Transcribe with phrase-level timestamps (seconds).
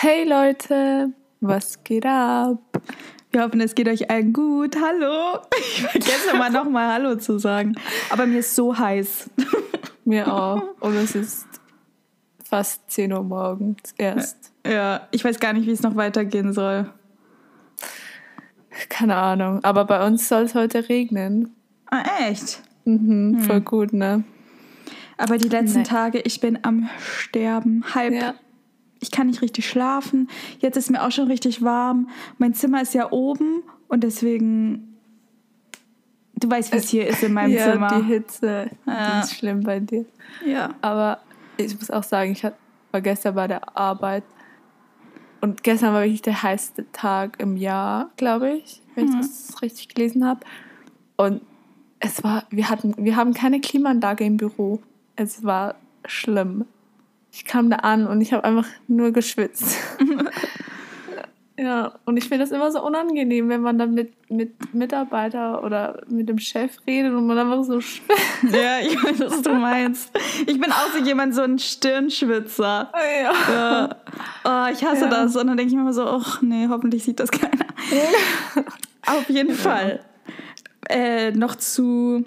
[0.00, 2.60] Hey Leute, was geht ab?
[3.32, 4.76] Wir hoffen, es geht euch allen gut.
[4.80, 5.40] Hallo.
[5.58, 7.74] Ich vergesse immer noch mal Hallo zu sagen.
[8.08, 9.28] Aber mir ist so heiß.
[10.04, 10.62] Mir auch.
[10.78, 11.48] Und es ist
[12.44, 14.52] fast 10 Uhr morgens erst.
[14.64, 16.92] Ja, ich weiß gar nicht, wie es noch weitergehen soll.
[18.88, 19.64] Keine Ahnung.
[19.64, 21.56] Aber bei uns soll es heute regnen.
[21.86, 22.62] Ah, echt?
[22.84, 24.22] Mhm, voll gut, ne?
[25.16, 25.86] Aber die letzten Nee.
[25.86, 27.82] Tage, ich bin am Sterben.
[27.96, 28.12] Halb.
[28.14, 28.34] Ja.
[29.00, 30.28] Ich kann nicht richtig schlafen.
[30.58, 32.08] Jetzt ist mir auch schon richtig warm.
[32.38, 34.96] Mein Zimmer ist ja oben und deswegen.
[36.34, 37.88] Du weißt, wie es hier ist in meinem ja, Zimmer.
[38.00, 39.20] die Hitze, Ja.
[39.20, 40.04] die ist schlimm bei dir.
[40.46, 40.74] ja.
[40.82, 41.18] Aber
[41.56, 44.22] ich muss auch sagen, ich war gestern bei der Arbeit
[45.40, 49.88] und gestern war wirklich der heißeste Tag im Jahr, glaube ich, wenn ich das richtig
[49.88, 50.40] gelesen habe.
[51.16, 51.40] Und
[52.00, 54.80] es war, wir hatten, wir haben keine Klimaanlage im Büro.
[55.16, 55.74] Es war
[56.06, 56.64] schlimm.
[57.38, 59.76] Ich kam da an und ich habe einfach nur geschwitzt.
[61.56, 66.02] ja, und ich finde das immer so unangenehm, wenn man dann mit, mit Mitarbeiter oder
[66.08, 68.52] mit dem Chef redet und man einfach so schwitzt.
[68.52, 70.10] Ja, ich weiß, was du meinst.
[70.48, 72.90] Ich bin auch so jemand, so ein Stirnschwitzer.
[73.22, 73.32] Ja.
[73.54, 73.96] Ja.
[74.44, 75.10] Oh, ich hasse Ja.
[75.10, 75.36] das.
[75.36, 77.66] Und dann denke ich mir immer so, ach nee, hoffentlich sieht das keiner.
[79.06, 80.00] Auf jeden Fall.
[80.88, 82.24] Äh, noch zu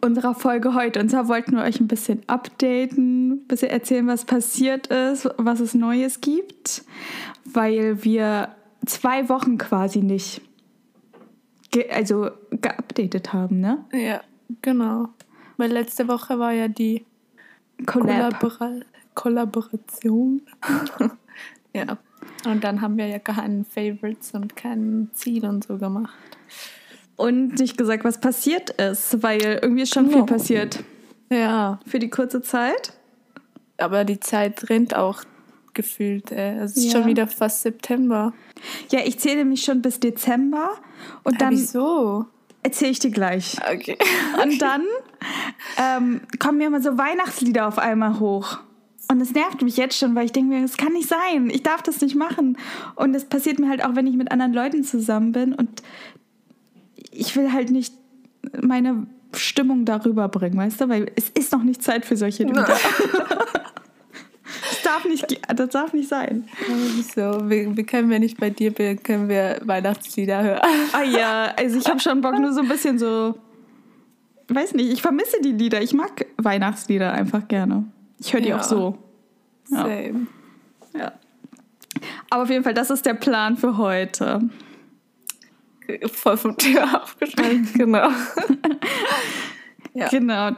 [0.00, 1.00] unserer Folge heute.
[1.00, 5.60] Und zwar wollten wir euch ein bisschen updaten, ein bisschen erzählen, was passiert ist, was
[5.60, 6.84] es Neues gibt.
[7.44, 8.54] Weil wir
[8.86, 10.42] zwei Wochen quasi nicht
[11.70, 13.84] ge also geupdatet haben, ne?
[13.92, 14.20] Ja,
[14.62, 15.08] genau.
[15.56, 17.04] Weil letzte Woche war ja die
[17.86, 18.40] Collab.
[18.40, 18.80] Kollabora
[19.14, 20.42] Kollaboration.
[21.74, 21.98] ja.
[22.46, 26.37] Und dann haben wir ja keinen Favorites und kein Ziel und so gemacht.
[27.18, 30.82] Und nicht gesagt, was passiert ist, weil irgendwie ist schon viel passiert.
[31.30, 32.92] Ja, Für die kurze Zeit.
[33.76, 35.22] aber die Zeit rennt auch
[35.74, 36.32] gefühlt.
[36.32, 36.56] Ey.
[36.58, 36.92] Es ist Ja.
[36.92, 38.32] schon wieder fast September.
[38.90, 40.70] Ja, ich zähle mich schon bis Dezember
[41.24, 42.24] und Dann dann wieso?
[42.62, 43.56] erzähle ich dir gleich.
[43.74, 43.98] Okay.
[44.42, 44.82] Und dann
[45.76, 48.58] ähm, kommen mir immer so Weihnachtslieder auf einmal hoch.
[49.10, 51.48] Und es nervt mich jetzt schon, weil ich denke mir, das kann nicht sein.
[51.50, 52.58] Ich darf das nicht machen.
[52.94, 55.54] Und das passiert mir halt auch, wenn ich mit anderen Leuten zusammen bin.
[55.54, 55.82] Und
[57.10, 57.94] ich will halt nicht
[58.62, 60.88] meine Stimmung darüber bringen, weißt du?
[60.88, 62.66] Weil es ist noch nicht Zeit für solche Lieder.
[64.70, 66.48] Das darf nicht, das darf nicht sein.
[66.96, 67.48] Wieso?
[67.50, 70.60] Wir, wir können wir nicht bei dir, wir- können wir Weihnachtslieder hören.
[70.92, 73.34] Ah ja, also ich habe schon Bock, nur so ein bisschen so.
[74.48, 75.82] Weiß nicht, ich vermisse die Lieder.
[75.82, 77.84] Ich mag Weihnachtslieder einfach gerne.
[78.18, 78.56] Ich höre die Ja.
[78.58, 78.96] auch so.
[79.70, 79.82] Ja.
[79.82, 80.26] Same.
[80.98, 81.12] Ja.
[82.30, 84.48] Aber auf jeden Fall, das ist der Plan für heute.
[86.12, 88.10] Voll vom Tür aufgeschnallt, genau.
[89.94, 90.08] ja.
[90.08, 90.50] Genau.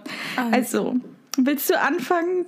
[0.50, 0.96] Also,
[1.36, 2.46] willst du anfangen?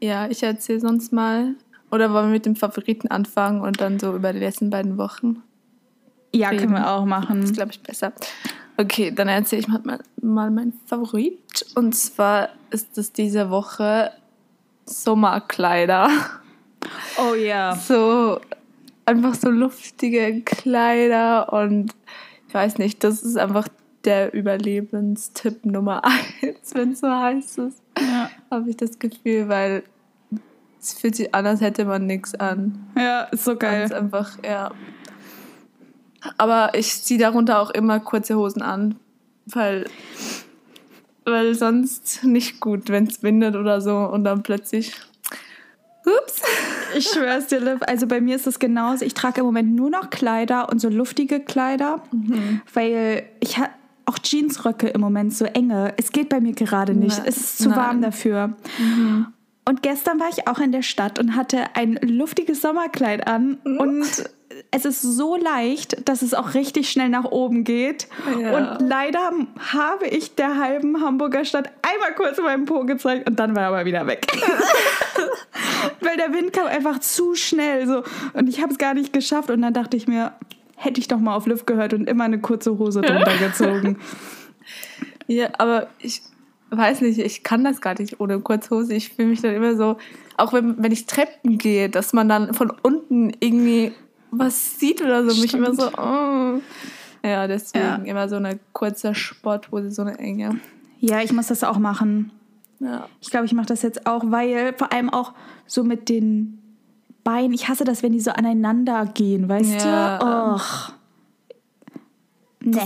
[0.00, 1.54] Ja, ich erzähle sonst mal.
[1.90, 5.42] Oder wollen wir mit dem Favoriten anfangen und dann so über die letzten beiden Wochen?
[6.34, 6.60] Ja, Reden.
[6.60, 7.42] können wir auch Das machen.
[7.42, 8.12] ist, glaube ich, besser.
[8.76, 11.64] Okay, dann erzähle ich mal, mal, mal mein Favorit.
[11.74, 14.12] Und zwar ist es diese Woche
[14.84, 16.10] Sommerkleider.
[17.18, 17.74] Oh ja.
[17.74, 18.40] So
[19.08, 21.94] einfach so luftige Kleider und
[22.46, 23.68] ich weiß nicht, das ist einfach
[24.04, 26.04] der Überlebenstipp Nummer
[26.42, 27.74] eins, wenn es so heißt es.
[27.98, 29.82] Ja, Habe ich das Gefühl, weil
[30.80, 32.86] es fühlt sich an, als hätte man nichts an.
[32.96, 34.00] ja ist so Ganz geil.
[34.00, 34.70] einfach, ja.
[36.36, 38.96] Aber ich ziehe darunter auch immer kurze Hosen an,
[39.46, 39.86] weil,
[41.24, 44.92] weil sonst nicht gut, wenn es windet oder so und dann plötzlich.
[46.04, 46.42] Ups.
[46.96, 47.78] Ich schwör's dir, Liv.
[47.86, 49.04] Also bei mir ist es genauso.
[49.04, 52.02] Ich trage im Moment nur noch Kleider und so luftige Kleider,
[52.72, 53.70] weil ich habe
[54.06, 55.92] auch Jeansröcke im Moment so enge.
[55.96, 57.20] Es geht bei mir gerade nicht.
[57.26, 57.78] Es ist zu Nein.
[57.78, 58.56] warm dafür.
[59.64, 64.30] Und gestern war ich auch in der Stadt und hatte ein luftiges Sommerkleid an und
[64.70, 68.08] es ist so leicht, dass es auch richtig schnell nach oben geht.
[68.40, 68.56] Ja.
[68.56, 69.30] Und leider
[69.72, 73.68] habe ich der halben Hamburger Stadt einmal kurz meinen Po gezeigt und dann war er
[73.68, 74.26] aber wieder weg.
[76.00, 78.02] Weil der Wind kam einfach zu schnell so
[78.34, 80.32] und ich habe es gar nicht geschafft und dann dachte ich mir,
[80.76, 83.98] hätte ich doch mal auf Liv gehört und immer eine kurze Hose drunter gezogen.
[85.26, 86.22] Ja, aber ich
[86.70, 88.94] weiß nicht, ich kann das gar nicht ohne Kurzhose.
[88.94, 89.96] Ich fühle mich dann immer so,
[90.36, 93.92] auch wenn, wenn ich Treppen gehe, dass man dann von unten irgendwie
[94.30, 95.40] was sieht oder so.
[95.40, 96.60] Mich immer so, oh.
[97.24, 97.94] Ja, deswegen Ja.
[97.96, 100.60] immer so eine kurze Sporthose, so eine enge.
[101.00, 102.30] Ja, ich muss das auch machen.
[102.80, 103.08] Ja.
[103.20, 105.32] Ich glaube, ich mache das jetzt auch, weil vor allem auch
[105.66, 106.58] so mit den
[107.24, 110.18] Beinen, ich hasse das, wenn die so aneinander gehen, weißt Ja.
[110.18, 110.54] du?
[110.54, 110.92] Och.
[112.60, 112.80] Nee.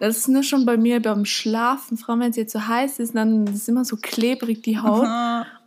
[0.00, 3.00] Das ist nur schon bei mir beim Schlafen, vor allem wenn es jetzt so heiß
[3.00, 5.04] ist, dann ist es immer so klebrig, die Haut.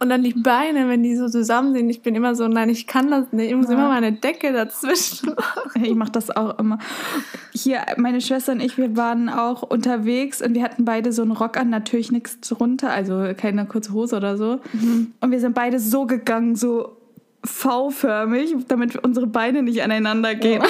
[0.01, 2.87] Und dann die Beine, wenn die so zusammen sind, ich bin immer so, nein, ich
[2.87, 3.51] kann das nicht.
[3.51, 3.73] Ich muss ja.
[3.73, 5.85] immer meine Decke dazwischen machen.
[5.85, 6.79] Ich mache das auch immer.
[7.53, 11.33] Hier, meine Schwester und ich, wir waren auch unterwegs und wir hatten beide so einen
[11.33, 14.59] Rock an, natürlich nichts drunter, also keine kurze Hose oder so.
[14.73, 15.13] Mhm.
[15.21, 16.97] Und wir sind beide so gegangen, so
[17.43, 20.63] V-förmig, damit unsere Beine nicht aneinander gehen.
[20.63, 20.67] Oh.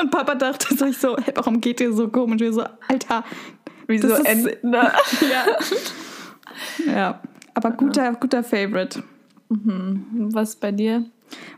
[0.00, 2.40] und Papa dachte sich so, warum geht ihr so komisch?
[2.40, 3.22] Wir so, Alter,
[3.86, 4.64] wieso endet?
[4.64, 4.78] Ne?
[5.30, 5.46] ja.
[6.86, 7.20] Ja,
[7.54, 9.02] aber guter, guter Favorite.
[9.48, 10.28] Mhm.
[10.32, 11.04] Was bei dir?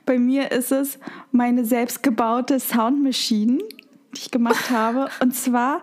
[0.07, 0.99] Bei mir ist es
[1.33, 3.59] meine selbstgebaute Sound Machine,
[4.15, 5.09] die ich gemacht habe.
[5.21, 5.83] Und zwar,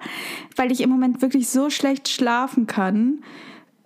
[0.55, 3.23] weil ich im Moment wirklich so schlecht schlafen kann,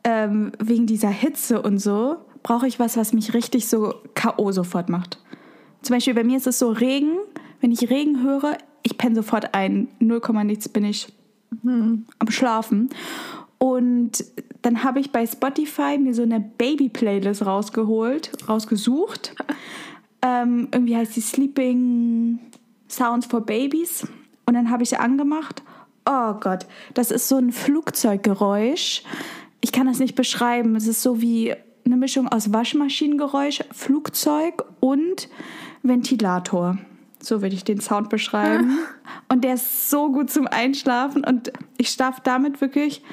[0.04, 4.52] ähm, wegen dieser Hitze und so, brauche ich was, was mich richtig so K.O.
[4.52, 5.20] sofort macht.
[5.82, 7.18] Zum Beispiel bei mir ist es so Regen.
[7.60, 9.90] Wenn ich Regen höre, ich penne sofort ein.
[10.00, 11.14] 0, nichts bin ich
[11.62, 12.06] mhm.
[12.20, 12.90] am Schlafen.
[13.62, 14.26] Und
[14.64, 19.36] dann habe ich bei Spotify mir so eine Baby-Playlist rausgeholt, rausgesucht.
[20.24, 22.40] ähm, irgendwie heißt die Sleeping
[22.90, 24.08] Sounds for Babies.
[24.48, 25.62] Und dann habe ich sie angemacht.
[26.10, 26.66] Oh Gott,
[26.96, 29.04] das ist so ein Flugzeuggeräusch.
[29.62, 30.76] Ich kann das nicht beschreiben.
[30.76, 31.54] Es ist so wie
[31.86, 35.30] eine Mischung aus Waschmaschinengeräusch, Flugzeug und
[35.84, 36.80] Ventilator.
[37.22, 38.80] So würde ich den Sound beschreiben.
[39.30, 43.04] und der ist so gut zum Einschlafen und ich schlafe damit wirklich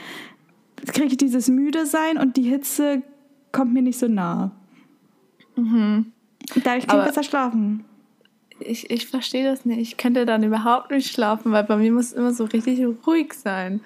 [0.87, 3.03] kriege ich dieses müde sein und die Hitze
[3.53, 4.53] kommt mir nicht so nah.
[5.57, 6.13] Mhm.
[6.65, 7.85] Dadurch kann ich besser schlafen.
[8.61, 9.79] Ich, ich verstehe das nicht.
[9.79, 13.33] Ich könnte dann überhaupt nicht schlafen, weil bei mir muss es immer so richtig ruhig
[13.35, 13.81] sein.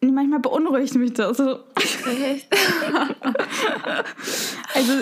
[0.00, 1.40] Manchmal beunruhigt mich das.
[1.40, 1.50] Also,
[4.74, 4.92] also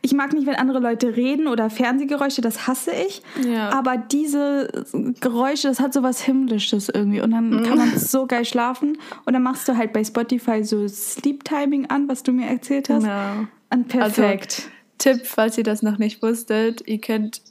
[0.00, 3.22] ich mag nicht, wenn andere Leute reden oder Fernsehgeräusche, das hasse ich.
[3.46, 3.68] Ja.
[3.70, 4.86] Aber diese
[5.20, 7.20] Geräusche, das hat so was Himmlisches irgendwie.
[7.20, 8.96] Und dann kann man so geil schlafen.
[9.26, 12.88] Und dann machst du halt bei Spotify so Sleep Timing an, was du mir erzählt
[12.88, 13.04] hast.
[13.04, 13.46] Ja.
[13.68, 14.70] Und perfekt.
[14.98, 17.42] Also, Tipp, falls ihr das noch nicht wusstet, ihr könnt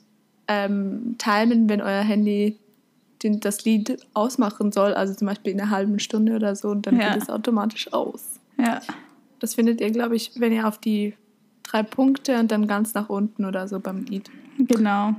[0.47, 2.57] ähm, timen, wenn euer Handy
[3.23, 6.87] den, das Lied ausmachen soll, also zum Beispiel in einer halben Stunde oder so, und
[6.87, 7.13] dann ja.
[7.13, 8.39] geht es automatisch aus.
[8.57, 8.81] Ja.
[9.39, 11.13] Das findet ihr, glaube ich, wenn ihr auf die
[11.63, 14.29] drei Punkte und dann ganz nach unten oder so beim Lied.
[14.57, 15.15] Genau.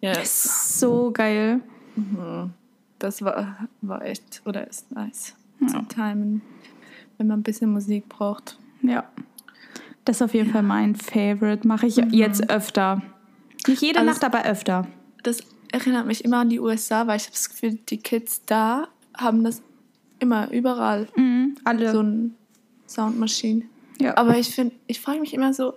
[0.00, 0.78] Yes.
[0.80, 1.60] So geil.
[1.96, 2.50] Mhm.
[2.98, 5.34] Das war, war echt oder ist nice.
[5.60, 5.68] Ja.
[5.68, 6.42] Zum Timen,
[7.18, 8.58] wenn man ein bisschen Musik braucht.
[8.82, 9.04] Ja.
[10.04, 10.52] Das ist auf jeden ja.
[10.54, 11.66] Fall mein Favorite.
[11.66, 12.10] Mache ich mhm.
[12.10, 13.02] jetzt öfter.
[13.66, 14.86] Nicht jede also, Nacht, aber öfter.
[15.22, 15.42] Das
[15.74, 19.42] erinnert mich immer an die USA, weil ich habe das Gefühl, die Kids da haben
[19.42, 19.60] das
[20.20, 21.08] immer überall.
[21.16, 21.92] Mhm, alle.
[21.92, 22.34] So ein
[22.86, 23.62] Soundmaschine.
[24.00, 24.16] Ja.
[24.16, 25.74] Aber ich finde, ich frage mich immer so,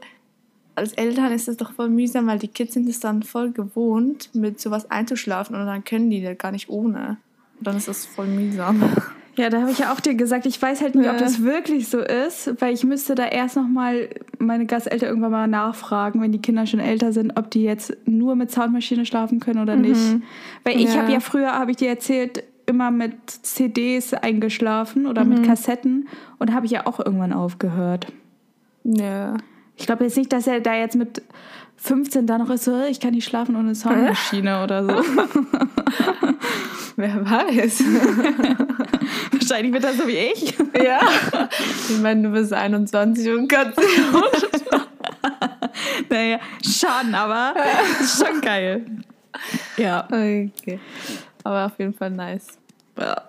[0.76, 4.30] als Eltern ist das doch voll mühsam, weil die Kids sind es dann voll gewohnt,
[4.36, 7.18] mit sowas einzuschlafen und dann können die das gar nicht ohne.
[7.58, 8.84] Und dann ist das voll mühsam.
[9.38, 11.90] Ja, da habe ich ja auch dir gesagt, ich weiß halt nicht, ob das wirklich
[11.90, 16.42] so ist, weil ich müsste da erst nochmal meine Gasteltern irgendwann mal nachfragen, wenn die
[16.42, 19.82] Kinder schon älter sind, ob die jetzt nur mit Soundmaschine schlafen können oder mhm.
[19.84, 20.02] nicht.
[20.64, 21.02] Weil ich ja.
[21.02, 25.36] habe ja früher, habe ich dir erzählt, immer mit CDs eingeschlafen oder mhm.
[25.36, 26.08] mit Kassetten
[26.40, 28.08] und habe ich ja auch irgendwann aufgehört.
[28.84, 29.38] Ja.
[29.76, 31.22] Ich glaube jetzt nicht, dass er da jetzt mit
[31.78, 34.94] 15 da noch ist, so, ich kann nicht schlafen ohne Soundmaschine oder so.
[36.96, 37.84] Wer weiß.
[39.32, 40.56] Wahrscheinlich wird das so wie ich.
[40.84, 41.00] Ja.
[41.88, 43.80] Ich meine, du bist 21 und kannst
[46.10, 47.54] Naja, schon, aber
[48.02, 48.84] ist schon geil.
[49.78, 50.06] Ja.
[50.06, 50.80] Okay.
[51.44, 52.48] Aber auf jeden Fall nice.
[53.00, 53.22] Ja.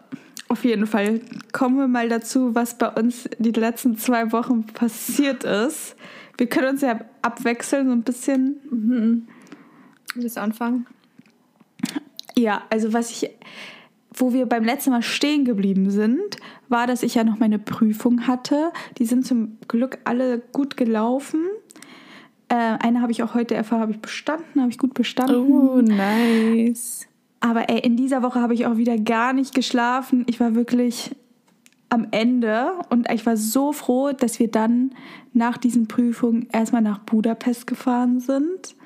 [0.49, 1.21] Auf jeden Fall
[1.53, 5.95] kommen wir mal dazu, was bei uns die letzten zwei Wochen passiert ist.
[6.39, 8.61] Wir können uns ja abwechseln, so ein bisschen.
[8.71, 9.29] Mhm.
[10.15, 10.87] Willst anfangen?
[12.37, 13.31] Ja, also was ich,
[14.15, 16.37] wo wir beim letzten Mal stehen geblieben sind,
[16.69, 18.73] war, dass ich ja noch meine Prüfung hatte.
[18.99, 21.45] Die sind zum Glück alle gut gelaufen.
[22.49, 25.37] Äh, eine habe ich auch heute erfahren, habe ich bestanden, habe ich gut bestanden.
[25.37, 27.07] Oh, nice.
[27.41, 30.25] Aber ey, in dieser Woche habe ich auch wieder gar nicht geschlafen.
[30.29, 31.15] Ich war wirklich
[31.91, 34.91] am Ende und ich war so froh, dass wir dann
[35.33, 38.77] nach diesen Prüfungen erstmal nach Budapest gefahren sind.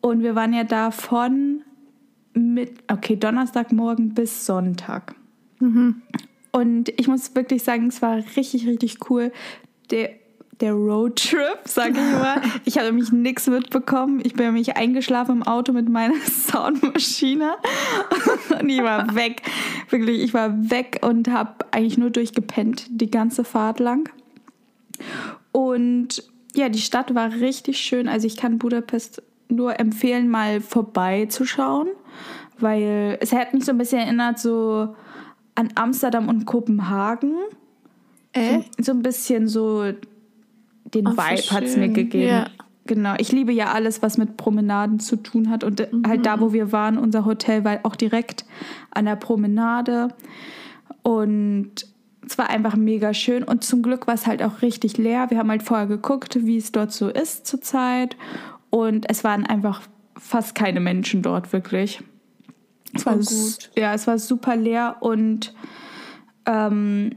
[0.00, 1.62] Und wir waren ja da von
[2.34, 5.14] mit, okay, Donnerstagmorgen bis Sonntag.
[5.58, 6.02] Mhm.
[6.52, 9.32] Und ich muss wirklich sagen, es war richtig, richtig cool.
[9.90, 10.10] Der,
[10.60, 12.40] der Roadtrip, sag ich mal.
[12.64, 14.20] Ich habe nämlich nichts mitbekommen.
[14.24, 16.14] Ich bin nämlich eingeschlafen im Auto mit meiner
[16.50, 17.56] Soundmaschine
[18.60, 19.42] und ich war weg.
[19.90, 24.08] Wirklich, ich war weg und habe eigentlich nur durchgepennt die ganze Fahrt lang.
[25.52, 26.22] Und
[26.54, 28.08] ja, die Stadt war richtig schön.
[28.08, 31.88] Also ich kann Budapest nur empfehlen, mal vorbeizuschauen
[32.58, 34.94] weil es hat mich so ein bisschen erinnert so
[35.54, 37.34] an Amsterdam und Kopenhagen.
[38.32, 38.60] Äh?
[38.78, 39.92] So, so ein bisschen so
[40.94, 42.28] den Ach, Vibe hat es mir gegeben.
[42.28, 42.46] Ja.
[42.86, 43.14] Genau.
[43.18, 45.64] Ich liebe ja alles, was mit Promenaden zu tun hat.
[45.64, 48.44] Und äh, halt da, wo wir waren, unser Hotel war auch direkt
[48.92, 50.08] an der Promenade.
[51.02, 51.72] Und
[52.24, 53.42] es war einfach mega schön.
[53.42, 55.30] Und zum Glück war es halt auch richtig leer.
[55.30, 58.16] Wir haben halt vorher geguckt, wie es dort so ist zurzeit.
[58.70, 59.82] Und es waren einfach
[60.16, 62.02] fast keine Menschen dort, wirklich.
[62.94, 63.70] Es war s- gut.
[63.76, 65.54] Ja, es war super leer und
[66.46, 67.10] ähm,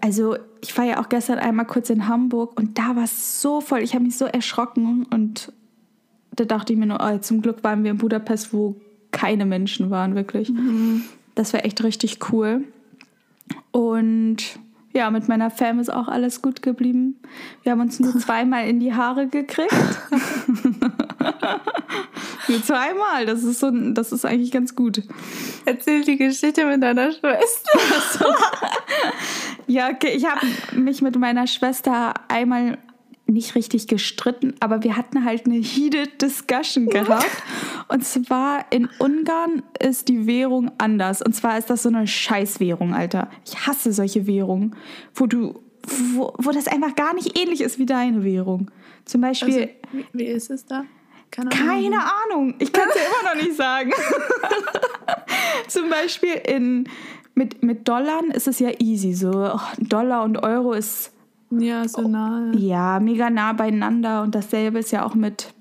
[0.00, 3.60] also ich war ja auch gestern einmal kurz in Hamburg und da war es so
[3.60, 3.80] voll.
[3.80, 5.52] Ich habe mich so erschrocken und
[6.34, 8.76] da dachte ich mir nur, oh, zum Glück waren wir in Budapest, wo
[9.10, 10.52] keine Menschen waren, wirklich.
[11.34, 12.64] Das war echt richtig cool.
[13.70, 14.58] Und
[14.92, 17.16] ja, mit meiner Fam ist auch alles gut geblieben.
[17.62, 19.72] Wir haben uns nur zweimal in die Haare gekriegt.
[22.64, 25.02] zweimal, das ist, so, das ist eigentlich ganz gut.
[25.64, 27.78] Erzähl die Geschichte mit deiner Schwester.
[29.68, 32.78] Ja, okay, ich habe mich mit meiner Schwester einmal
[33.26, 37.42] nicht richtig gestritten, aber wir hatten halt eine heated discussion gehabt.
[37.88, 41.22] Und zwar in Ungarn ist die Währung anders.
[41.22, 43.28] Und zwar ist das so eine Scheißwährung, Alter.
[43.44, 44.76] Ich hasse solche Währungen,
[45.14, 45.60] wo du,
[46.14, 48.70] wo, wo das einfach gar nicht ähnlich ist wie deine Währung.
[49.04, 49.54] Zum Beispiel.
[49.54, 50.84] Also, wie, wie ist es da?
[51.30, 52.54] Keine Keine Ahnung.
[52.58, 53.92] Ich kann es dir immer noch nicht sagen.
[55.68, 56.88] Zum Beispiel in,
[57.34, 59.12] mit, mit Dollar ist es ja easy.
[59.12, 61.12] So oh, Dollar und Euro ist
[61.50, 62.52] Ja, so nah.
[62.54, 64.22] ja mega nah beieinander.
[64.22, 65.52] Und dasselbe ist ja auch mit,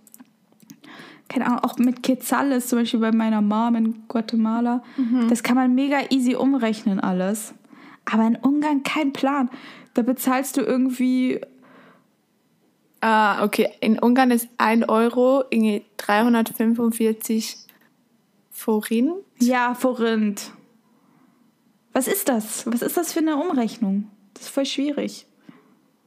[1.27, 4.83] keine Ahnung, auch mit Quetzales, zum Beispiel bei meiner Mom in Guatemala.
[5.29, 7.53] Das kann man mega easy umrechnen alles.
[8.05, 9.49] Aber in Ungarn kein Plan.
[9.95, 11.41] Da bezahlst du irgendwie
[13.01, 13.69] Ah, okay.
[13.81, 17.57] In Ungarn ist 1 Euro irgendwie 345
[18.51, 19.11] Forint.
[19.39, 20.51] Ja, Forint.
[21.93, 22.65] Was ist das?
[22.71, 24.09] Was ist das für eine Umrechnung?
[24.33, 25.27] Das ist voll schwierig.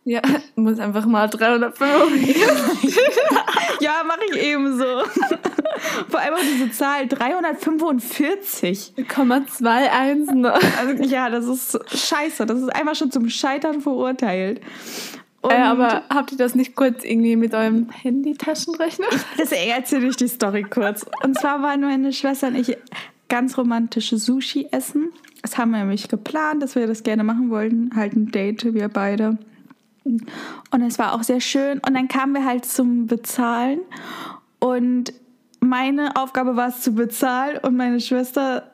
[0.05, 0.23] Ja,
[0.57, 2.37] muss einfach mal 345.
[3.81, 4.85] Ja, mache ich ebenso.
[6.09, 8.95] Vor allem auch diese Zahl 345.
[9.47, 10.45] 2 Einsen.
[10.45, 12.45] Also, ja, das ist scheiße.
[12.45, 14.61] Das ist einfach schon zum Scheitern verurteilt.
[15.49, 19.07] Und Äh, aber habt ihr das nicht kurz irgendwie mit eurem Handy-Taschenrechner?
[19.39, 21.07] das erzähle ich die Story kurz.
[21.23, 22.77] Und zwar waren meine Schwester und ich
[23.29, 25.13] ganz romantische Sushi essen.
[25.43, 27.91] Das haben wir nämlich geplant, dass wir das gerne machen wollten.
[27.95, 29.39] Halt ein Date, wir beide.
[30.05, 31.81] Und es war auch sehr schön.
[31.87, 33.81] Und dann kamen wir halt zum Bezahlen.
[34.59, 35.13] Und
[35.61, 38.71] meine Aufgabe war es zu bezahlen und meine Schwester,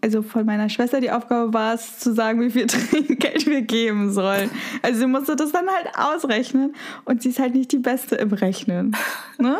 [0.00, 4.12] also von meiner Schwester, die Aufgabe war es zu sagen, wie viel Trinkgeld wir geben
[4.12, 4.50] sollen.
[4.82, 8.32] Also sie musste das dann halt ausrechnen und sie ist halt nicht die Beste im
[8.32, 8.96] Rechnen.
[9.40, 9.56] Ne?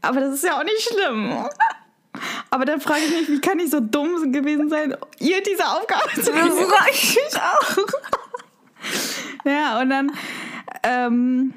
[0.00, 1.44] Aber das ist ja auch nicht schlimm.
[2.48, 6.08] Aber dann frage ich mich, wie kann ich so dumm gewesen sein, ihr diese Aufgabe
[6.14, 6.50] zu geben?
[6.50, 7.76] frage ich mich auch.
[9.44, 10.12] Ja, und dann
[10.84, 11.52] ähm,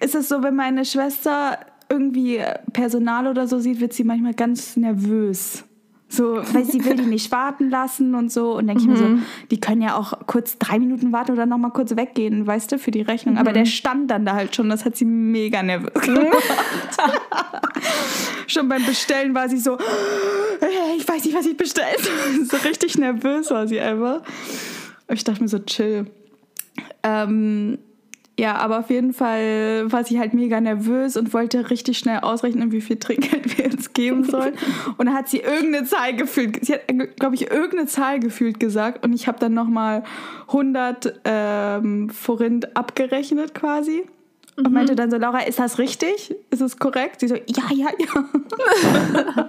[0.00, 2.40] ist es so, wenn meine Schwester irgendwie
[2.72, 5.64] Personal oder so sieht, wird sie manchmal ganz nervös.
[6.08, 8.56] So, weil sie will die nicht warten lassen und so.
[8.56, 9.04] Und denke ich mir so,
[9.50, 12.78] die können ja auch kurz drei Minuten warten oder noch mal kurz weggehen, weißt du,
[12.78, 13.36] für die Rechnung.
[13.36, 16.36] Aber der stand dann da halt schon, das hat sie mega nervös gemacht.
[18.46, 21.86] schon beim Bestellen war sie so, "Äh, ich weiß nicht, was ich bestelle.
[22.44, 24.22] So richtig nervös war sie einfach.
[25.08, 26.06] Und ich dachte mir so, chill.
[27.02, 27.78] Ähm,
[28.38, 32.72] ja, aber auf jeden Fall war sie halt mega nervös und wollte richtig schnell ausrechnen,
[32.72, 34.54] wie viel Trinkgeld wir uns geben sollen.
[34.96, 36.80] Und dann hat sie irgendeine Zahl gefühlt, sie hat,
[37.16, 39.04] glaube ich, irgendeine Zahl gefühlt gesagt.
[39.04, 40.02] Und ich habe dann nochmal
[40.48, 44.02] 100 ähm, Forint abgerechnet quasi.
[44.56, 46.32] Und meinte dann so, Laura, ist das richtig?
[46.50, 47.20] Ist es korrekt?
[47.20, 49.48] Sie so, ja, ja, ja.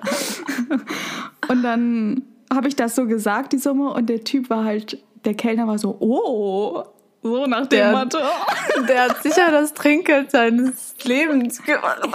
[1.47, 3.93] und dann habe ich das so gesagt, die Summe.
[3.93, 6.83] Und der Typ war halt, der Kellner war so, oh,
[7.29, 8.17] so nach dem Der- Motto.
[8.87, 12.07] Der hat sicher das Trinkgeld seines Lebens gemacht.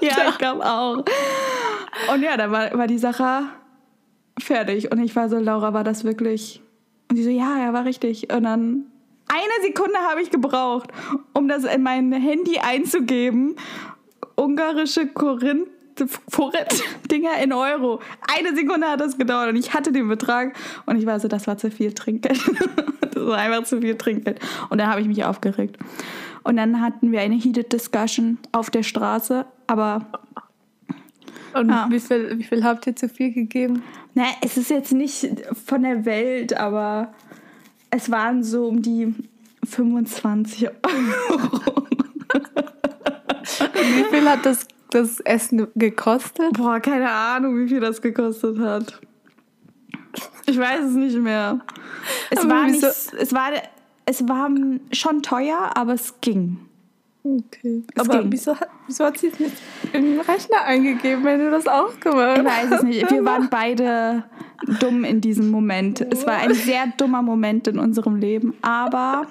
[0.00, 1.04] Ja, ich glaube auch.
[2.12, 3.42] Und ja, da war, war die Sache
[4.38, 4.92] fertig.
[4.92, 6.62] Und ich war so, Laura, war das wirklich?
[7.10, 8.32] Und sie so, ja, ja, war richtig.
[8.32, 8.86] Und dann
[9.28, 10.90] eine Sekunde habe ich gebraucht,
[11.34, 13.56] um das in mein Handy einzugeben.
[14.36, 15.68] Ungarische Korinth.
[16.06, 18.00] Forint-Dinger in Euro.
[18.36, 20.54] Eine Sekunde hat das gedauert und ich hatte den Betrag
[20.86, 22.38] und ich war so, das war zu viel Trinkgeld.
[23.00, 24.38] das war einfach zu viel Trinkgeld.
[24.70, 25.76] Und dann habe ich mich aufgeregt.
[26.44, 30.06] Und dann hatten wir eine heated discussion auf der Straße, aber
[31.54, 31.86] Und Ja.
[31.90, 33.82] wie, viel, wie viel habt ihr zu viel gegeben?
[34.14, 35.28] na, es ist jetzt nicht
[35.66, 37.12] von der Welt, aber
[37.90, 39.14] es waren so um die
[39.64, 41.84] 25 Euro.
[43.74, 46.52] Wie viel hat das, das Essen gekostet?
[46.54, 49.00] Boah, keine Ahnung, wie viel das gekostet hat.
[50.46, 51.60] Ich weiß es nicht mehr.
[52.30, 53.50] Es Aber war nicht, wieso- es war,
[54.06, 54.50] es war
[54.92, 56.58] schon teuer, aber es ging.
[57.24, 57.82] Okay.
[57.96, 59.56] Aber wieso hat, wieso hat sie es nicht
[59.92, 62.64] im Rechner eingegeben, wenn du das auch gemacht hast?
[62.64, 63.10] Ich weiß es nicht.
[63.10, 64.24] Wir waren beide
[64.80, 66.00] dumm in diesem Moment.
[66.00, 68.54] Es war ein sehr dummer Moment in unserem Leben.
[68.62, 69.26] Aber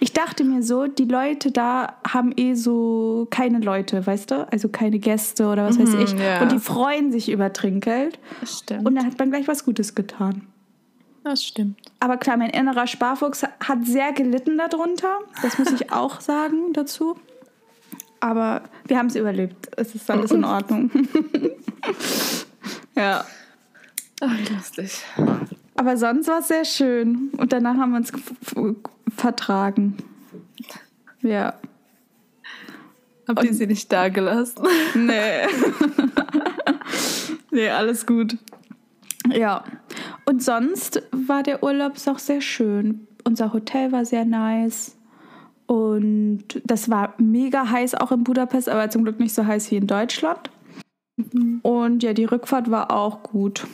[0.00, 4.52] ich dachte mir so, die Leute da haben eh so keine Leute, weißt du?
[4.52, 6.18] Also keine Gäste oder was mhm, weiß ich.
[6.18, 6.42] Ja.
[6.42, 8.18] Und die freuen sich über Trinkgeld.
[8.44, 8.86] Stimmt.
[8.86, 10.46] Und dann hat man gleich was Gutes getan.
[11.24, 11.80] Das stimmt.
[12.00, 15.20] Aber klar, mein innerer Sparfuchs hat sehr gelitten darunter.
[15.42, 17.18] Das muss ich auch sagen dazu.
[18.20, 19.70] Aber wir haben es überlebt.
[19.76, 20.90] Es ist alles in Ordnung.
[22.96, 23.24] ja.
[24.20, 25.02] Ach, lustig.
[25.76, 27.30] Aber sonst war es sehr schön.
[27.36, 28.12] Und danach haben wir uns
[29.16, 29.96] vertragen.
[31.22, 31.54] Ja.
[33.26, 34.62] Habt ihr sie nicht da gelassen?
[34.94, 35.46] Nee.
[37.50, 38.36] nee, alles gut.
[39.30, 39.64] Ja.
[40.24, 43.06] Und sonst war der Urlaub auch sehr schön.
[43.24, 44.96] Unser Hotel war sehr nice.
[45.66, 49.76] Und das war mega heiß auch in Budapest, aber zum Glück nicht so heiß wie
[49.76, 50.50] in Deutschland.
[51.16, 51.60] Mhm.
[51.62, 53.66] Und ja, die Rückfahrt war auch gut.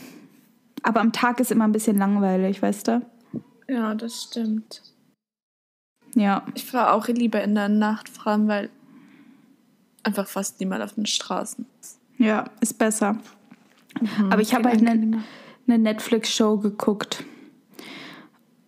[0.83, 3.03] Aber am Tag ist immer ein bisschen langweilig, weißt du?
[3.69, 4.83] Ja, das stimmt.
[6.15, 6.45] Ja.
[6.55, 8.71] Ich fahre auch lieber in der Nacht fahren, weil
[10.03, 12.01] einfach fast niemand auf den Straßen ist.
[12.19, 13.15] Ja, ist besser.
[14.01, 15.23] Mhm, Aber ich habe halt eine,
[15.73, 17.25] eine Netflix-Show geguckt.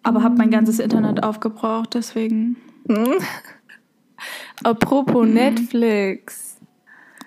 [0.02, 0.24] Aber mhm.
[0.24, 2.56] habe mein ganzes Internet aufgebraucht, deswegen.
[2.86, 3.16] Mhm.
[4.64, 5.34] Apropos mhm.
[5.34, 6.52] Netflix.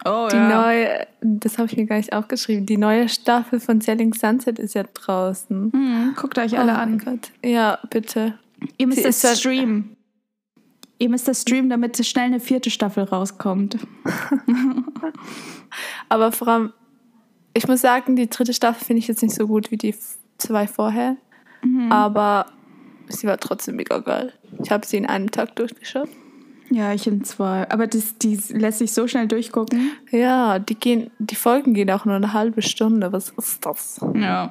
[0.08, 0.50] Oh, die ja.
[0.50, 2.68] neue, das habe ich mir gar nicht aufgeschrieben.
[2.68, 5.72] Die neue Staffel von Selling Sunset ist ja draußen.
[5.74, 7.00] Mhm, guckt euch alle oh an.
[7.00, 7.32] Gott.
[7.44, 8.38] Ja, bitte.
[8.78, 9.98] Ihr müsst das streamen.
[11.00, 13.80] Ihr müsst das streamen, damit schnell eine vierte Staffel rauskommt.
[16.10, 16.74] Aber vor allem,
[17.56, 19.96] ich muss sagen, die dritte Staffel finde ich jetzt nicht so gut wie die
[20.38, 21.16] zwei vorher.
[21.64, 21.92] Mhm.
[21.92, 22.48] Aber
[23.08, 24.34] sie war trotzdem mega geil.
[24.62, 26.10] Ich habe sie in einem Tag durchgeschaut.
[26.70, 27.70] Ja, ich in zwei.
[27.70, 29.92] Aber das, die lässt sich so schnell durchgucken.
[30.12, 33.14] Ja, die gehen, die Folgen gehen auch nur eine halbe Stunde.
[33.14, 34.02] Was ist das?
[34.16, 34.50] Ja.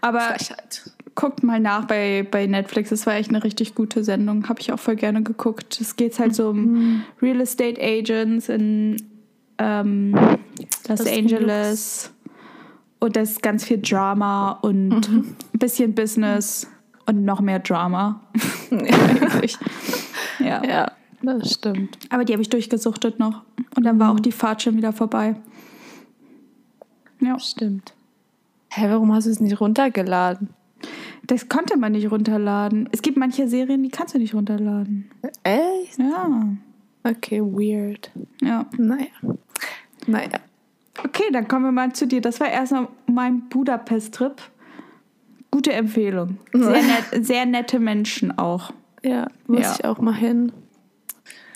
[0.00, 0.90] Aber Frechheit.
[1.14, 2.90] guckt mal nach bei, bei Netflix.
[2.90, 4.48] Das war echt eine richtig gute Sendung.
[4.48, 5.80] Habe ich auch voll gerne geguckt.
[5.80, 7.02] Es geht halt so um mhm.
[7.20, 8.96] Real Estate Agents in
[9.58, 10.12] ähm,
[10.88, 12.11] Los das Angeles.
[13.02, 15.34] Und da ist ganz viel Drama und mhm.
[15.52, 16.70] ein bisschen Business
[17.06, 18.20] und noch mehr Drama.
[20.38, 20.64] ja.
[20.64, 20.92] ja.
[21.20, 21.98] Das stimmt.
[22.10, 23.42] Aber die habe ich durchgesuchtet noch.
[23.74, 25.34] Und dann war auch die Fahrt schon wieder vorbei.
[27.18, 27.36] Ja.
[27.40, 27.92] Stimmt.
[28.70, 30.50] Hä, warum hast du es nicht runtergeladen?
[31.26, 32.88] Das konnte man nicht runterladen.
[32.92, 35.10] Es gibt manche Serien, die kannst du nicht runterladen.
[35.42, 35.98] Echt?
[35.98, 36.54] Ja.
[37.02, 38.12] Okay, weird.
[38.40, 38.64] Ja.
[38.78, 39.08] Naja.
[40.06, 40.38] Naja.
[41.04, 42.20] Okay, dann kommen wir mal zu dir.
[42.20, 44.40] Das war erstmal mein Budapest-Trip.
[45.50, 46.38] Gute Empfehlung.
[46.52, 48.72] Sehr, net, sehr nette Menschen auch.
[49.02, 49.74] Ja, muss ja.
[49.74, 50.52] ich auch mal hin.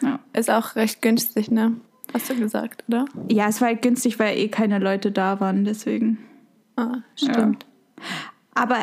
[0.03, 0.19] Ja.
[0.33, 1.77] Ist auch recht günstig, ne?
[2.13, 3.07] Hast du gesagt, oder?
[3.29, 6.19] Ja, es war halt günstig, weil eh keine Leute da waren, deswegen.
[6.77, 7.65] Ah, stimmt.
[7.99, 8.03] Ja.
[8.55, 8.77] Aber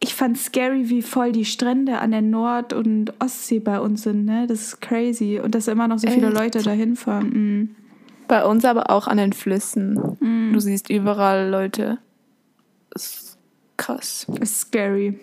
[0.00, 4.24] ich fand scary, wie voll die Strände an der Nord- und Ostsee bei uns sind,
[4.24, 4.46] ne?
[4.46, 5.40] Das ist crazy.
[5.42, 6.36] Und dass immer noch so viele Echt?
[6.36, 7.28] Leute dahin fahren.
[7.28, 7.76] Mhm.
[8.28, 10.16] Bei uns aber auch an den Flüssen.
[10.20, 10.52] Mhm.
[10.52, 11.98] Du siehst überall Leute.
[12.90, 13.38] Das ist
[13.76, 14.26] krass.
[14.28, 15.18] Das ist scary.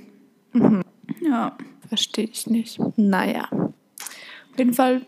[0.54, 0.84] Mhm.
[1.22, 1.58] Ja.
[1.88, 2.80] Verstehe ich nicht.
[2.98, 3.48] Naja.
[3.52, 5.02] Auf jeden Fall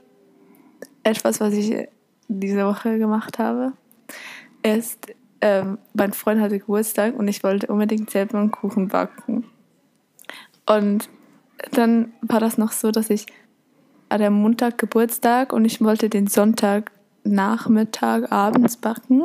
[1.04, 1.88] etwas, was ich
[2.28, 3.74] diese Woche gemacht habe,
[4.64, 5.08] ist,
[5.42, 9.46] ähm, mein Freund hatte Geburtstag und ich wollte unbedingt selber einen Kuchen backen.
[10.66, 11.10] Und
[11.72, 13.28] dann war das noch so, dass ich
[14.10, 16.92] hatte am Montag Geburtstag und ich wollte den Sonntag
[17.26, 19.24] Nachmittag, abends backen.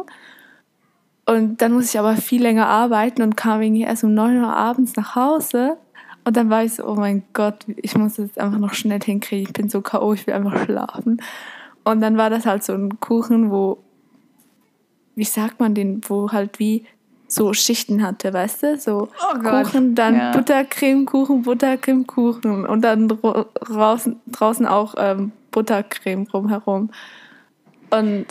[1.27, 4.55] Und dann musste ich aber viel länger arbeiten und kam irgendwie erst um 9 Uhr
[4.55, 5.77] abends nach Hause.
[6.25, 9.01] Und dann war ich so, oh mein Gott, ich muss das jetzt einfach noch schnell
[9.01, 9.47] hinkriegen.
[9.47, 11.23] Ich bin so K.O., ich will einfach schlafen.
[11.85, 13.79] Und dann war das halt so ein Kuchen, wo,
[15.15, 16.85] wie sagt man den, wo halt wie
[17.27, 18.79] so Schichten hatte, weißt du?
[18.79, 20.33] So oh Kuchen, dann ja.
[20.33, 26.91] Buttercremekuchen, Buttercremekuchen und dann draußen, draußen auch ähm, Buttercreme drumherum.
[27.90, 28.26] Und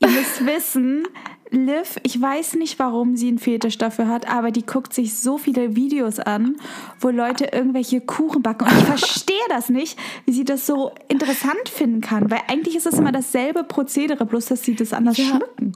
[0.00, 1.06] ihr müsst wissen,
[1.50, 5.36] Liv, ich weiß nicht, warum sie einen Fetisch dafür hat, aber die guckt sich so
[5.36, 6.56] viele Videos an,
[7.00, 8.68] wo Leute irgendwelche Kuchen backen.
[8.68, 12.30] Und ich verstehe das nicht, wie sie das so interessant finden kann.
[12.30, 15.24] Weil eigentlich ist es immer dasselbe Prozedere, bloß dass sie das anders ja.
[15.24, 15.72] schmücken.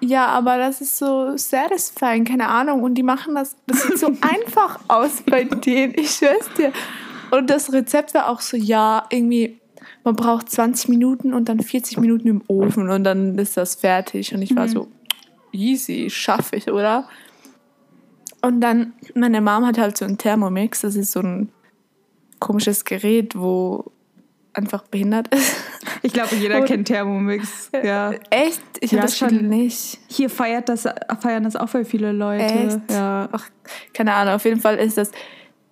[0.00, 2.82] Ja, aber das ist so satisfying, keine Ahnung.
[2.82, 6.72] Und die machen das, das sieht so einfach aus bei denen, ich schwör's dir.
[7.32, 9.59] Und das Rezept war auch so, ja, irgendwie
[10.04, 14.34] man braucht 20 Minuten und dann 40 Minuten im Ofen und dann ist das fertig.
[14.34, 14.70] Und ich war mhm.
[14.70, 14.88] so,
[15.52, 17.08] easy, schaffe ich, oder?
[18.42, 21.50] Und dann, meine Mom hat halt so einen Thermomix, das ist so ein
[22.38, 23.92] komisches Gerät, wo
[24.52, 25.56] einfach behindert ist.
[26.02, 27.70] Ich glaube, jeder Und, kennt Thermomix.
[27.82, 28.12] Ja.
[28.30, 28.62] Echt?
[28.80, 29.98] Ich ja, habe das schon nicht.
[30.08, 30.88] Hier feiert das,
[31.20, 32.44] feiern das auch voll viele Leute.
[32.44, 32.90] Echt?
[32.90, 33.28] Ja.
[33.30, 33.48] Ach,
[33.92, 35.12] keine Ahnung, auf jeden Fall ist das.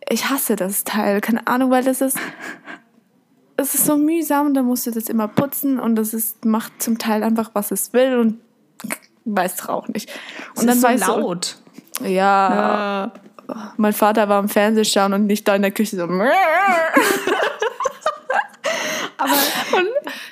[0.08, 1.20] Ich hasse das Teil.
[1.20, 2.18] Keine Ahnung, weil das ist.
[3.60, 6.96] Es ist so mühsam, da musst du das immer putzen und das ist, macht zum
[6.96, 8.38] Teil einfach, was es will und
[9.24, 10.08] weiß es auch nicht.
[10.54, 11.58] Und es dann ist so laut.
[11.98, 13.12] So, ja, ja.
[13.76, 16.04] Mein Vater war im Fernsehen schauen und nicht da in der Küche so.
[19.18, 19.32] Aber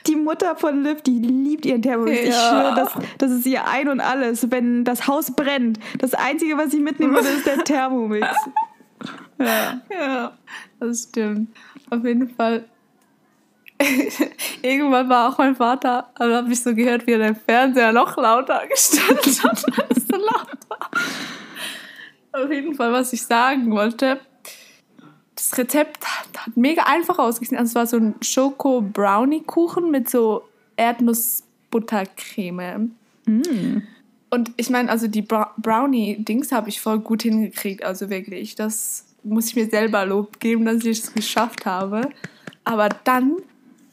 [0.07, 2.23] die Mutter von Liv, die liebt ihren Thermomix.
[2.23, 2.29] Ja.
[2.29, 4.53] Ich schwöre, das, das ist ihr Ein und Alles.
[4.53, 8.29] Wenn das Haus brennt, das Einzige, was sie mitnehmen würde, ist der Thermomix.
[9.39, 9.83] Ja.
[9.91, 10.33] ja,
[10.81, 11.55] das stimmt.
[11.91, 12.65] Auf jeden Fall.
[14.63, 18.17] Irgendwann war auch mein Vater, also habe ich so gehört, wie er den Fernseher noch
[18.17, 20.91] lauter gestellt hat, weil es so laut war.
[22.33, 24.19] Auf jeden Fall, was ich sagen wollte,
[25.35, 27.59] das Rezept hat, hat mega einfach ausgesehen.
[27.59, 32.93] Also es war so ein Schoko-Brownie-Kuchen mit so Erdnussbuttercreme.
[33.27, 33.83] Mm.
[34.31, 37.85] Und ich meine, also die Brownie-Dings habe ich voll gut hingekriegt.
[37.85, 42.09] Also wirklich, das muss ich mir selber Lob geben, dass ich es geschafft habe.
[42.65, 43.37] Aber dann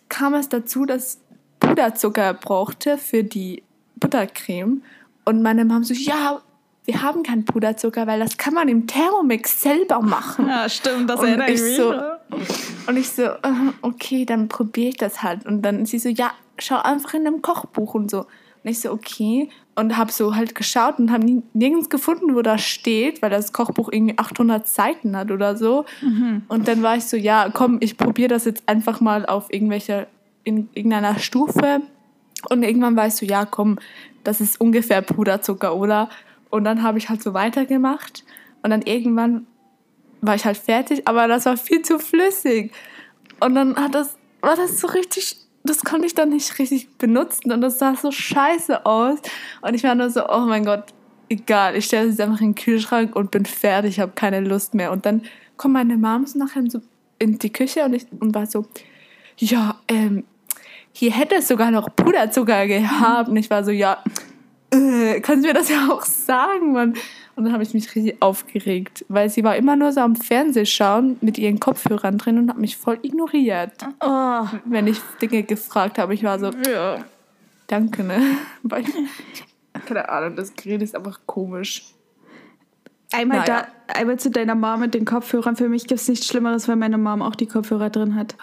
[0.10, 1.20] kam es dazu, dass
[1.60, 3.64] Puderzucker brauchte für die
[3.96, 4.84] Buttercreme.
[5.26, 6.42] Und meine Mom so, ja,
[6.86, 10.48] wir haben keinen Puderzucker, weil das kann man im Thermomix selber machen.
[10.48, 11.78] Ja, stimmt, das erinnere ich mich.
[11.78, 11.94] So,
[12.88, 13.38] und ich so, äh,
[13.82, 15.46] okay, dann probiere ich das halt.
[15.46, 18.20] Und dann sie so, ja, schau einfach in einem Kochbuch und so.
[18.20, 19.50] Und ich so, okay.
[19.76, 23.92] Und habe so halt geschaut und habe nirgends gefunden, wo das steht, weil das Kochbuch
[23.92, 25.86] irgendwie 800 Seiten hat oder so.
[26.02, 26.44] Mhm.
[26.48, 30.06] Und dann war ich so, ja, komm, ich probiere das jetzt einfach mal auf irgendwelcher,
[30.44, 31.82] in irgendeiner Stufe.
[32.50, 33.80] Und irgendwann war ich so, ja, komm,
[34.24, 36.10] das ist ungefähr Puderzucker, oder?
[36.52, 38.24] Und dann habe ich halt so weitergemacht.
[38.62, 39.48] Und dann irgendwann
[40.22, 42.72] war ich halt fertig, aber das war viel zu flüssig.
[43.40, 47.52] Und dann hat das, war das so richtig, das konnte ich dann nicht richtig benutzen
[47.52, 49.20] und das sah so scheiße aus.
[49.62, 50.86] Und ich war nur so, oh mein Gott,
[51.30, 54.92] egal, ich stelle es einfach in den Kühlschrank und bin fertig, habe keine Lust mehr.
[54.92, 55.24] Und dann
[55.58, 56.82] kommt meine Mom so nachher so
[57.20, 58.66] in die Küche und, ich, und war so,
[59.38, 60.26] ja, ähm,
[60.92, 63.30] hier hätte es sogar noch Puderzucker gehabt.
[63.30, 64.04] Und ich war so, ja,
[64.72, 66.94] äh, kannst du mir das ja auch sagen, Mann?
[67.36, 70.66] Und dann habe ich mich richtig aufgeregt, weil sie war immer nur so am Fernseh
[70.66, 73.74] schauen mit ihren Kopfhörern drin und hat mich voll ignoriert.
[74.02, 74.46] Oh.
[74.66, 77.04] Wenn ich Dinge gefragt habe, ich war so, ja,
[77.68, 78.22] danke, ne?
[78.64, 78.84] Weil
[79.86, 81.84] keine Ahnung, das Gerät ist einfach komisch.
[83.12, 83.68] Einmal, naja.
[83.88, 85.56] da, einmal zu deiner Mom mit den Kopfhörern.
[85.56, 88.36] Für mich gibt es nichts Schlimmeres, wenn meine Mom auch die Kopfhörer drin hat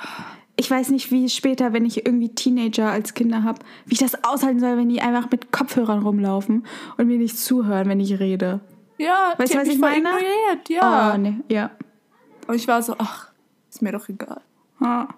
[0.60, 4.24] ich weiß nicht, wie später, wenn ich irgendwie Teenager als Kinder habe, wie ich das
[4.24, 6.66] aushalten soll, wenn die einfach mit Kopfhörern rumlaufen
[6.98, 8.60] und mir nicht zuhören, wenn ich rede.
[9.00, 9.96] Ja, weißt du, was ich meine?
[9.96, 11.14] Ignoriert, ja.
[11.14, 11.70] Oh, nee, ja.
[12.46, 13.30] Und ich war so, ach,
[13.70, 14.42] ist mir doch egal.
[14.78, 15.08] Ah.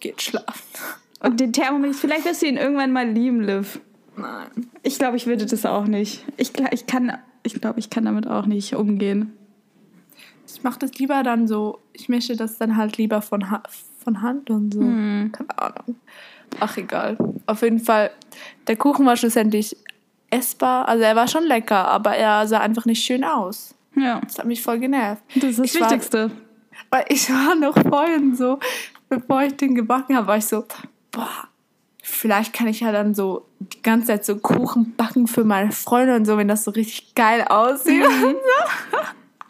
[0.00, 0.62] Jetzt schlafen.
[1.20, 3.80] Und den Thermomix, vielleicht wirst du ihn irgendwann mal lieben, Liv.
[4.16, 4.70] Nein.
[4.84, 6.24] Ich glaube, ich würde das auch nicht.
[6.36, 9.36] Ich, ich kann, ich glaube, ich kann damit auch nicht umgehen.
[10.46, 13.44] Ich mache das lieber dann so, ich mische das dann halt lieber von,
[13.98, 14.80] von Hand und so.
[14.80, 15.32] Hm.
[15.32, 15.96] Keine Ahnung.
[16.60, 17.18] Ach, egal.
[17.46, 18.10] Auf jeden Fall,
[18.68, 19.76] der Kuchen war schlussendlich
[20.30, 20.88] essbar.
[20.88, 23.74] Also er war schon lecker, aber er sah einfach nicht schön aus.
[23.96, 24.20] Ja.
[24.20, 25.22] Das hat mich voll genervt.
[25.34, 26.30] Das ist das ich Wichtigste.
[26.30, 26.36] War,
[26.90, 28.58] weil ich war noch vorhin so,
[29.08, 30.64] bevor ich den gebacken habe, war ich so,
[31.10, 31.48] boah,
[32.02, 36.16] vielleicht kann ich ja dann so die ganze Zeit so Kuchen backen für meine Freunde
[36.16, 38.02] und so, wenn das so richtig geil aussieht.
[38.02, 38.36] Mhm.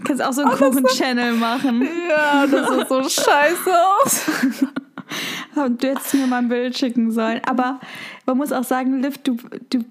[0.04, 1.86] Kannst auch so einen Kuchen-Channel machen.
[2.08, 4.22] Ja, das sieht so scheiße aus.
[5.56, 7.42] Und du hättest mir mal ein Bild schicken sollen.
[7.46, 7.80] Aber
[8.24, 9.36] man muss auch sagen, Liv, du,
[9.68, 9.84] du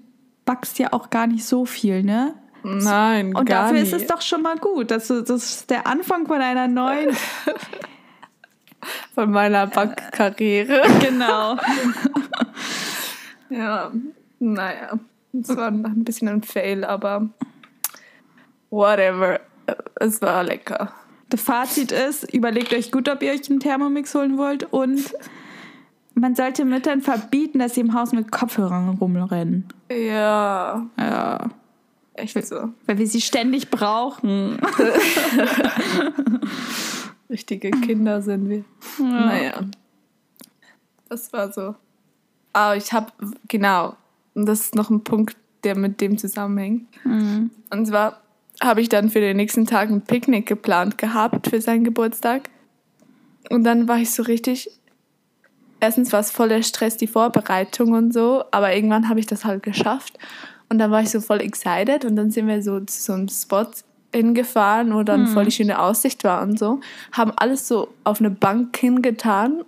[0.49, 2.33] backst ja auch gar nicht so viel, ne?
[2.63, 3.93] Nein, Und gar dafür nicht.
[3.93, 4.89] ist es doch schon mal gut.
[4.89, 7.15] Das, das ist der Anfang von einer neuen.
[9.13, 10.81] von meiner Backkarriere.
[11.01, 11.55] genau.
[13.51, 13.91] ja,
[14.39, 14.97] naja.
[15.39, 17.29] Es war ein bisschen ein Fail, aber
[18.71, 19.41] whatever
[19.99, 20.91] es war lecker.
[21.29, 25.13] Das Fazit ist, überlegt euch gut, ob ihr euch einen Thermomix holen wollt und
[26.19, 29.65] man sollte Müttern verbieten, dass sie im Haus mit Kopfhörern rumrennen.
[29.91, 30.87] Ja.
[30.97, 31.49] Ja.
[32.13, 32.69] Echt so.
[32.85, 34.59] Weil wir sie ständig brauchen.
[37.29, 38.65] Richtige Kinder sind wir.
[38.99, 39.05] Ja.
[39.05, 39.61] Naja.
[41.07, 41.75] Das war so.
[42.53, 43.11] Aber ich habe,
[43.47, 43.95] genau,
[44.33, 46.87] und das ist noch ein Punkt, der mit dem zusammenhängt.
[47.03, 47.51] Mhm.
[47.69, 48.21] Und zwar
[48.61, 52.49] habe ich dann für den nächsten Tag ein Picknick geplant gehabt für seinen Geburtstag.
[53.49, 54.78] Und dann war ich so richtig.
[55.79, 59.63] Erstens war es voller Stress, die Vorbereitung und so, aber irgendwann habe ich das halt
[59.63, 60.17] geschafft.
[60.69, 63.27] Und dann war ich so voll excited und dann sind wir so zu so einem
[63.29, 63.65] Spot
[64.13, 65.33] hingefahren, wo dann Hm.
[65.33, 66.79] voll die schöne Aussicht war und so,
[67.11, 69.63] haben alles so auf eine Bank hingetan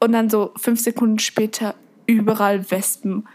[0.00, 1.74] und dann so fünf Sekunden später
[2.06, 3.26] überall Wespen.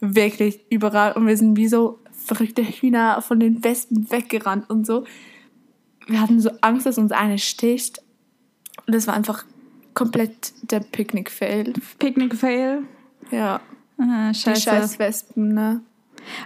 [0.00, 1.12] Wirklich überall.
[1.12, 5.04] Und wir sind wie so verrückte Hühner von den Wespen weggerannt und so.
[6.06, 8.02] Wir hatten so Angst, dass uns eine sticht.
[8.86, 9.44] Und das war einfach
[9.96, 11.72] komplett der Picknick-Fail.
[11.98, 12.82] Picknick-Fail.
[13.32, 13.60] Ja.
[13.98, 14.60] Ah, Die scheiße.
[14.62, 15.80] scheiß Wespen, ne?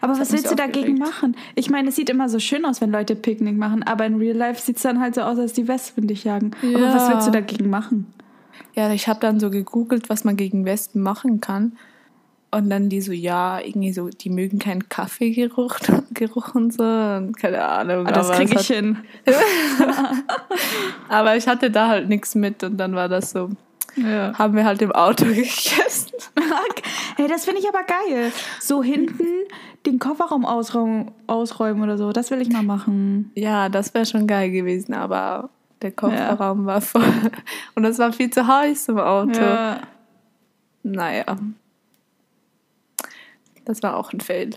[0.00, 1.36] Aber Das was willst du dagegen machen?
[1.54, 4.36] Ich meine, es sieht immer so schön aus, wenn Leute Picknick machen, aber in Real
[4.36, 6.52] Life sieht es dann halt so aus, als die Wespen dich jagen.
[6.62, 6.94] Aber Ja.
[6.94, 8.06] was willst du dagegen machen?
[8.74, 11.76] Ja, ich habe dann so gegoogelt, was man gegen Wespen machen kann.
[12.52, 15.76] Und dann die so, ja, irgendwie so, die mögen keinen Kaffeegeruch
[16.14, 16.82] Geruch und so.
[16.82, 18.06] Und keine Ahnung.
[18.06, 18.96] Ah, das aber kriege es ich hat, hin.
[21.08, 23.50] Aber ich hatte da halt nichts mit und dann war das so,
[23.96, 24.36] Ja.
[24.38, 26.10] haben wir halt im Auto gegessen.
[27.16, 28.32] hey, das finde ich aber geil.
[28.60, 29.24] So hinten
[29.86, 32.12] den Kofferraum ausräumen, ausräumen oder so.
[32.12, 33.30] Das will ich mal machen.
[33.34, 35.50] Ja, das wäre schon geil gewesen, aber
[35.82, 37.02] der Kofferraum war voll.
[37.74, 39.40] Und es war viel zu heiß im Auto.
[39.40, 39.80] Ja.
[40.82, 41.24] Naja.
[43.64, 44.50] Das war auch ein Fail.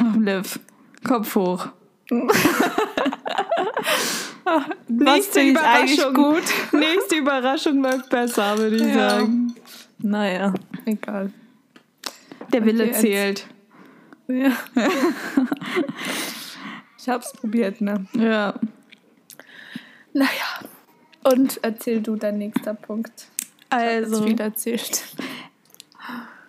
[0.00, 0.58] Ach, Liv.
[1.06, 1.68] Kopf hoch.
[2.10, 2.36] Was
[4.88, 6.14] Nächste ich eigentlich Überraschung.
[6.14, 6.42] gut?
[6.72, 9.10] Nächste Überraschung läuft besser, würde ich Ja.
[9.10, 9.54] sagen.
[9.98, 10.52] Naja,
[10.84, 11.32] egal.
[12.52, 13.00] Der Wille jetzt.
[13.00, 13.46] zählt.
[14.28, 14.52] Ja.
[16.98, 18.06] ich hab's probiert, ne?
[18.14, 18.54] Ja.
[20.12, 20.28] Naja.
[21.24, 23.28] Und erzähl du dein nächster Punkt.
[23.70, 24.26] Also, Also.
[24.26, 25.04] viel erzählt.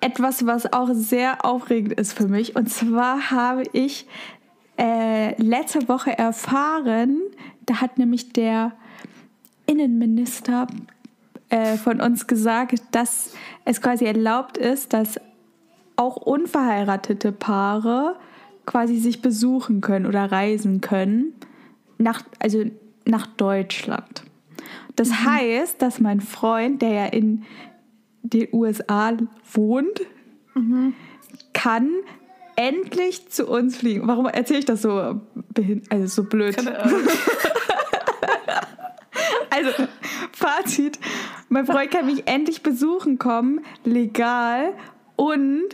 [0.04, 2.56] Etwas, was auch sehr aufregend ist für mich.
[2.58, 4.06] Und zwar habe ich
[4.78, 7.22] äh, letzte Woche erfahren,
[7.66, 8.74] da hat nämlich der
[9.66, 10.68] Innenminister
[11.50, 15.22] äh, von uns gesagt, dass es quasi erlaubt ist, dass
[15.96, 18.18] auch unverheiratete Paare
[18.66, 21.34] quasi sich besuchen können oder reisen können,
[21.98, 22.66] nach, also
[23.06, 24.24] nach Deutschland.
[24.98, 27.44] Das heißt, dass mein Freund, der ja in
[28.24, 29.16] den USA
[29.54, 30.02] wohnt,
[31.54, 31.90] kann
[32.56, 34.08] endlich zu uns fliegen.
[34.08, 35.22] Warum erzähle ich das so,
[35.90, 36.56] also so blöd?
[39.50, 39.70] Also,
[40.32, 40.98] Fazit:
[41.48, 44.74] Mein Freund kann mich endlich besuchen kommen, legal
[45.16, 45.70] und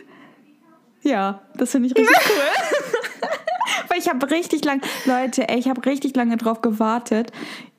[1.02, 3.30] ja, das finde ich richtig cool.
[3.88, 7.32] Weil ich habe richtig lang, Leute, ey, ich habe richtig lange drauf gewartet.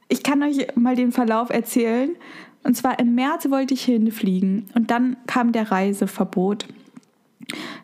[0.08, 2.16] Ich kann euch mal den Verlauf erzählen.
[2.62, 6.66] Und zwar im März wollte ich hinfliegen und dann kam der Reiseverbot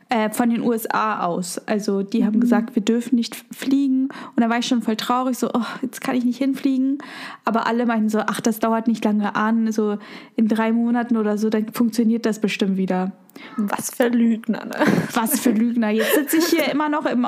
[0.08, 1.58] äh, von den USA aus.
[1.66, 4.04] Also die haben gesagt, wir dürfen nicht fliegen.
[4.04, 6.98] Und da war ich schon voll traurig, so, oh, jetzt kann ich nicht hinfliegen.
[7.44, 9.98] Aber alle meinten so, ach, das dauert nicht lange an, so
[10.36, 13.12] in drei Monaten oder so, dann funktioniert das bestimmt wieder.
[13.56, 14.76] Was für Lügner, ne?
[15.14, 15.90] Was für Lügner.
[15.90, 17.26] Jetzt sitze ich hier immer noch im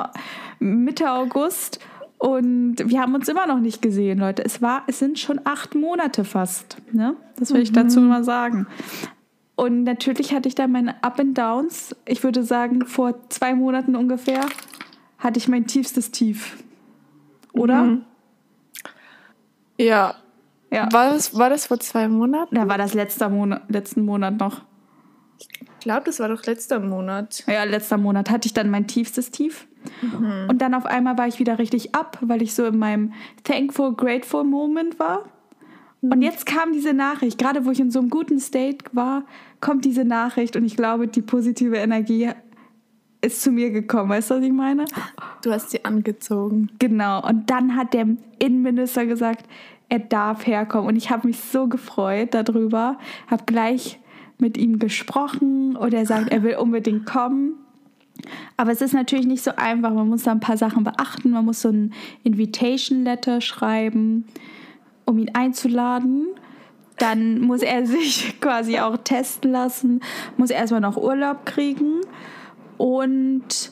[0.59, 1.79] Mitte August
[2.19, 4.43] und wir haben uns immer noch nicht gesehen, Leute.
[4.43, 6.77] Es, war, es sind schon acht Monate fast.
[6.91, 7.15] Ne?
[7.37, 8.67] Das will ich dazu mal sagen.
[9.55, 11.95] Und natürlich hatte ich da meine Up and Downs.
[12.05, 14.41] Ich würde sagen, vor zwei Monaten ungefähr
[15.17, 16.57] hatte ich mein tiefstes Tief.
[17.53, 17.83] Oder?
[17.83, 18.01] Mhm.
[19.77, 20.15] Ja.
[20.71, 20.91] Ja.
[20.91, 22.53] War das, war das vor zwei Monaten?
[22.53, 24.61] Da war das letzter Monat, letzten Monat noch.
[25.39, 27.43] Ich glaube, das war doch letzter Monat.
[27.47, 29.67] Ja, letzter Monat hatte ich dann mein tiefstes Tief.
[30.47, 33.93] Und dann auf einmal war ich wieder richtig ab, weil ich so in meinem Thankful,
[33.95, 35.25] Grateful Moment war.
[36.01, 39.23] Und jetzt kam diese Nachricht, gerade wo ich in so einem guten State war,
[39.59, 42.29] kommt diese Nachricht und ich glaube, die positive Energie
[43.21, 44.09] ist zu mir gekommen.
[44.09, 44.85] Weißt du, was ich meine?
[45.41, 46.69] Du hast sie angezogen.
[46.79, 47.25] Genau.
[47.27, 48.07] Und dann hat der
[48.39, 49.45] Innenminister gesagt,
[49.89, 50.87] er darf herkommen.
[50.87, 52.97] Und ich habe mich so gefreut darüber,
[53.27, 53.99] habe gleich
[54.39, 57.53] mit ihm gesprochen und er sagt, er will unbedingt kommen.
[58.57, 59.93] Aber es ist natürlich nicht so einfach.
[59.93, 61.31] Man muss da ein paar Sachen beachten.
[61.31, 64.25] Man muss so ein Invitation Letter schreiben,
[65.05, 66.27] um ihn einzuladen.
[66.97, 70.01] Dann muss er sich quasi auch testen lassen,
[70.37, 72.01] muss erstmal noch Urlaub kriegen
[72.77, 73.71] und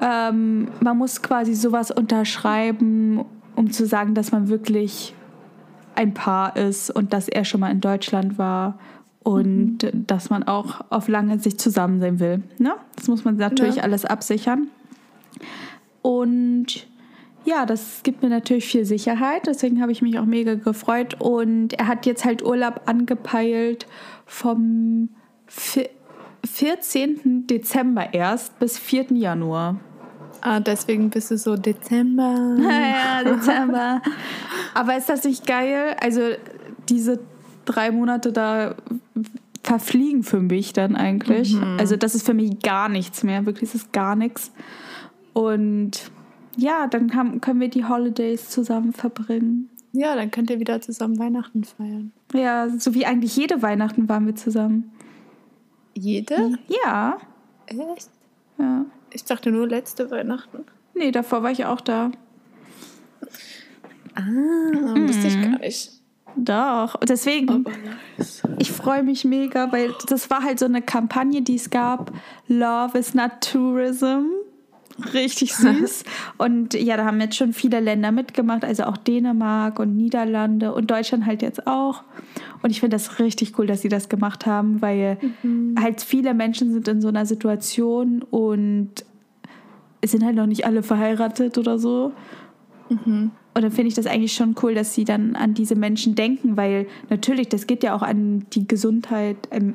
[0.00, 5.14] ähm, man muss quasi sowas unterschreiben, um zu sagen, dass man wirklich
[5.94, 8.78] ein Paar ist und dass er schon mal in Deutschland war
[9.22, 12.42] und dass man auch auf lange Sicht zusammen sein will.
[12.58, 12.72] Ne?
[12.96, 13.82] Das muss man natürlich Ja.
[13.84, 14.68] alles absichern.
[16.02, 16.86] Und
[17.44, 19.46] ja, das gibt mir natürlich viel Sicherheit.
[19.46, 21.16] Deswegen habe ich mich auch mega gefreut.
[21.20, 23.86] Und er hat jetzt halt Urlaub angepeilt
[24.26, 25.08] vom
[25.48, 25.88] vi-
[26.44, 27.46] 14.
[27.46, 29.12] Dezember erst bis 4.
[29.12, 29.76] Januar.
[30.40, 32.56] Ah, deswegen bist du so Dezember.
[32.60, 34.02] Ja, Dezember.
[34.74, 35.94] Aber ist das nicht geil?
[36.02, 36.20] Also
[36.88, 37.20] diese
[37.64, 38.74] drei Monate da
[39.62, 41.56] verfliegen für mich dann eigentlich.
[41.78, 43.46] Also das ist für mich gar nichts mehr.
[43.46, 44.52] Wirklich, es ist gar nichts.
[45.32, 46.10] Und
[46.56, 49.70] ja, dann haben, können wir die Holidays zusammen verbringen.
[49.92, 52.12] Ja, dann könnt ihr wieder zusammen Weihnachten feiern.
[52.32, 54.90] Ja, so wie eigentlich jede Weihnachten waren wir zusammen.
[55.94, 56.58] Jede?
[56.84, 57.18] Ja.
[57.66, 58.10] Echt?
[58.58, 58.86] Ja.
[59.12, 60.64] Ich dachte nur letzte Weihnachten.
[60.94, 62.10] Nee, davor war ich auch da.
[64.14, 66.01] Ah, wusste ich gar nicht.
[66.36, 66.94] Doch.
[66.94, 67.64] Und deswegen,
[68.16, 68.42] nice.
[68.58, 72.12] ich freue mich mega, weil das war halt so eine Kampagne, die es gab.
[72.48, 74.26] Love is not tourism.
[75.14, 76.04] Richtig süß.
[76.38, 80.90] und ja, da haben jetzt schon viele Länder mitgemacht, also auch Dänemark und Niederlande und
[80.90, 82.02] Deutschland halt jetzt auch.
[82.62, 85.18] Und ich finde das richtig cool, dass sie das gemacht haben, weil
[85.80, 89.04] halt viele Menschen sind in so einer Situation und
[90.02, 92.12] es sind halt noch nicht alle verheiratet oder so.
[93.54, 96.56] Und dann finde ich das eigentlich schon cool, dass sie dann an diese Menschen denken,
[96.56, 99.74] weil natürlich, das geht ja auch an die Gesundheit, ähm,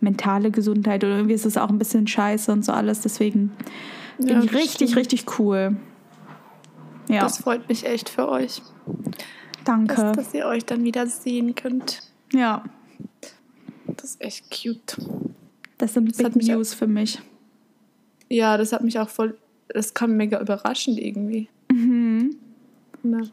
[0.00, 3.00] mentale Gesundheit oder irgendwie ist es auch ein bisschen scheiße und so alles.
[3.00, 3.52] Deswegen
[4.18, 4.96] Ja, finde ich das richtig, stimmt.
[4.96, 5.76] richtig cool.
[7.08, 8.62] Ja, Das freut mich echt für euch,
[9.64, 9.94] danke.
[9.94, 12.00] dass, dass ihr euch dann wieder sehen könnt.
[12.32, 12.64] ja,
[13.86, 14.96] Das ist echt cute.
[15.78, 17.18] das sind Das Big mich auch- News für mich.
[18.30, 19.36] Ja, das hat mich auch voll.
[19.68, 21.48] Das kam mega überraschend irgendwie.
[23.02, 23.10] Mhm.
[23.10, 23.30] Ne?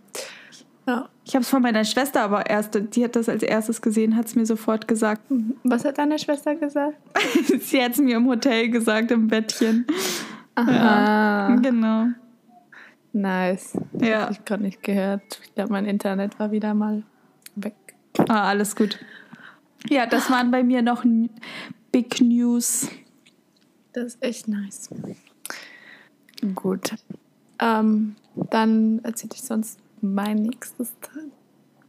[0.88, 1.10] Ja.
[1.26, 4.28] Ich habe es von meiner Schwester aber erst, die hat das als erstes gesehen, hat
[4.28, 5.24] es mir sofort gesagt.
[5.64, 6.98] Was hat deine Schwester gesagt?
[7.60, 9.88] sie hat es mir im Hotel gesagt, im Bettchen.
[10.54, 11.56] Aha.
[11.56, 12.08] Genau.
[13.14, 13.78] Nice.
[14.00, 14.24] Ja.
[14.24, 15.24] Hab ich gerade nicht gehört.
[15.44, 17.04] Ich glaube, mein Internet war wieder mal
[17.56, 17.76] weg.
[18.28, 19.00] Ah, alles gut.
[19.90, 21.04] Ja, das waren bei mir noch
[21.92, 22.90] Big News.
[23.94, 24.90] Das ist echt nice.
[26.54, 26.94] Gut.
[27.60, 30.94] Ähm, dann erzähle ich sonst mein nächstes,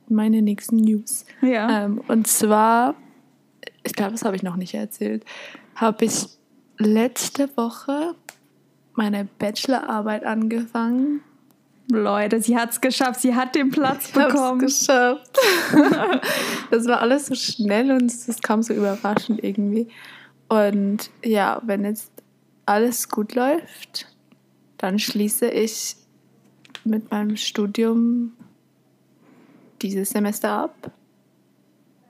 [0.09, 1.25] meine nächsten News.
[1.43, 1.85] Ja.
[1.85, 2.95] Ähm, und zwar,
[3.83, 5.25] ich glaube, das habe ich noch nicht erzählt,
[5.75, 6.29] habe ich
[6.79, 8.15] letzte Woche
[8.95, 11.21] meine Bachelorarbeit angefangen.
[11.91, 13.21] Leute, sie hat es geschafft.
[13.21, 14.59] Sie hat den Platz Ich hab's bekommen.
[14.59, 15.39] geschafft.
[16.71, 19.89] das war alles so schnell und es kam so überraschend irgendwie.
[20.49, 22.11] Und ja, wenn jetzt
[22.65, 24.09] alles gut läuft,
[24.79, 25.97] dann schließe ich
[26.87, 28.33] mit meinem Studium
[29.83, 30.91] dieses Semester ab.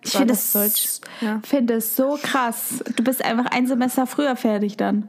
[0.04, 1.00] Ich finde das es Deutsch?
[1.20, 1.40] Ja.
[1.44, 2.82] finde es so krass.
[2.96, 5.08] Du bist einfach ein Semester früher fertig dann.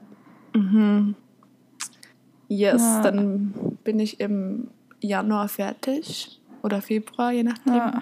[2.47, 3.01] Yes, Ja.
[3.03, 4.69] dann bin ich im
[5.01, 7.75] Januar fertig oder Februar, je nachdem.
[7.75, 8.01] Ja.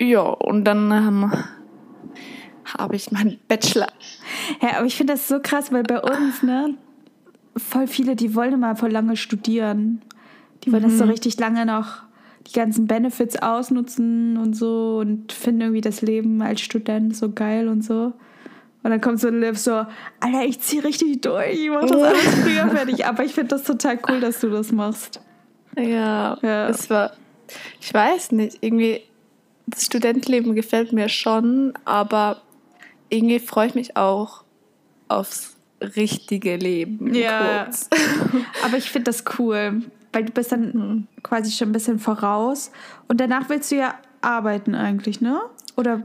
[0.00, 1.32] Ja, und dann ähm,
[2.76, 3.88] habe ich meinen Bachelor.
[4.60, 6.74] Ja, aber ich finde das so krass, weil bei uns, ne,
[7.56, 10.02] voll viele, die wollen immer voll lange studieren.
[10.64, 12.02] Die wollen das so richtig lange noch
[12.46, 17.68] die ganzen Benefits ausnutzen und so und finden irgendwie das Leben als Student so geil
[17.68, 18.12] und so.
[18.82, 19.72] Und dann kommt so ein Liv so,
[20.20, 23.04] Alter, ich zieh richtig durch, ich mach das alles früher fertig.
[23.06, 25.20] Aber ich finde das total cool, dass du das machst.
[25.76, 26.68] Ja, Ja.
[26.68, 27.12] es war,
[27.80, 29.02] ich weiß nicht, irgendwie,
[29.66, 32.40] das Studentenleben gefällt mir schon, aber
[33.10, 34.44] irgendwie freue ich mich auch
[35.08, 37.14] aufs richtige Leben.
[37.14, 37.64] Ja.
[37.64, 37.90] Kurz.
[38.64, 42.70] Aber ich finde das cool, weil du bist dann quasi schon ein bisschen voraus.
[43.08, 45.40] Und danach willst du ja arbeiten eigentlich, ne?
[45.76, 46.02] Oder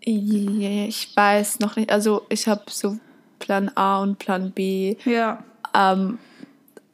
[0.00, 2.98] Ich weiß noch nicht, also ich habe so
[3.38, 4.96] Plan A und Plan B.
[5.04, 5.42] ja.
[5.76, 6.18] Ähm,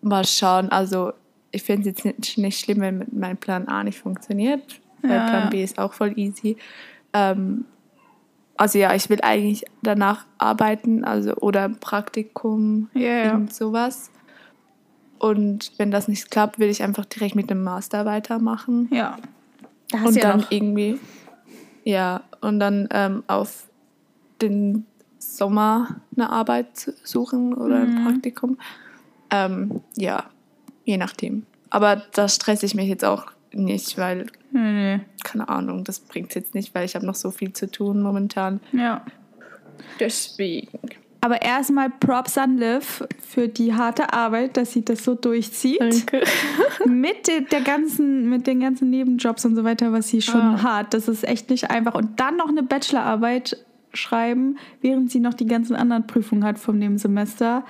[0.01, 1.13] mal schauen, also
[1.51, 4.63] ich finde es jetzt nicht, nicht schlimm, wenn mein Plan A nicht funktioniert,
[5.03, 5.29] weil Ja.
[5.29, 6.57] Plan B ist auch voll easy.
[7.13, 7.67] Ähm,
[8.57, 13.25] also ja, ich will eigentlich danach arbeiten, also oder ein Praktikum, ja.
[13.25, 14.11] irgend sowas.
[15.21, 18.89] Und wenn das nicht klappt, will ich einfach direkt mit dem Master weitermachen.
[18.91, 19.17] Ja.
[19.91, 20.51] Da hast und ja dann noch.
[20.51, 20.99] irgendwie,
[21.85, 23.69] ja, und dann ähm, auf
[24.41, 24.87] den
[25.19, 27.97] Sommer eine Arbeit zu suchen oder Mhm.
[27.99, 28.59] ein Praktikum.
[29.31, 30.25] Ähm, ja,
[30.85, 31.45] je nachdem.
[31.69, 35.01] Aber da stresse ich mich jetzt auch nicht, weil, Nee, nee.
[35.23, 38.61] keine Ahnung, das bringt jetzt nicht, weil ich habe noch so viel zu tun momentan.
[38.73, 39.05] Ja.
[39.99, 40.79] Deswegen.
[41.23, 45.81] Aber erstmal Props an Liv für die harte Arbeit, dass sie das so durchzieht.
[45.81, 46.23] Danke.
[46.87, 50.63] mit de- der ganzen, mit den ganzen Nebenjobs und so weiter, was sie schon Ah.
[50.63, 50.95] hat.
[50.95, 51.95] Das ist echt nicht einfach.
[51.95, 53.59] Und dann noch eine Bachelorarbeit
[53.93, 57.65] schreiben, während sie noch die ganzen anderen Prüfungen hat vom Nebensemester.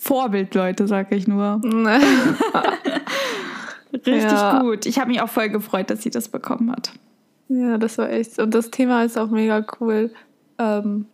[0.00, 1.60] Vorbild, Leute, sag ich nur.
[3.92, 4.60] Richtig Ja.
[4.62, 4.86] gut.
[4.86, 6.92] Ich habe mich auch voll gefreut, dass sie das bekommen hat.
[7.48, 8.38] Ja, das war echt.
[8.38, 10.12] Und das Thema ist auch mega cool.
[10.58, 11.06] Ähm,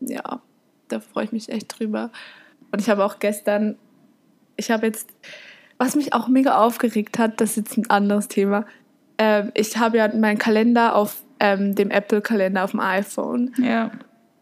[0.00, 0.40] ja,
[0.88, 2.10] da freue ich mich echt drüber.
[2.72, 3.76] Und ich habe auch gestern,
[4.56, 5.08] ich habe jetzt,
[5.78, 8.66] was mich auch mega aufgeregt hat, das ist jetzt ein anderes Thema.
[9.18, 13.52] Ähm, ich habe ja meinen Kalender auf ähm, dem Apple-Kalender auf dem iPhone.
[13.58, 13.90] Ja.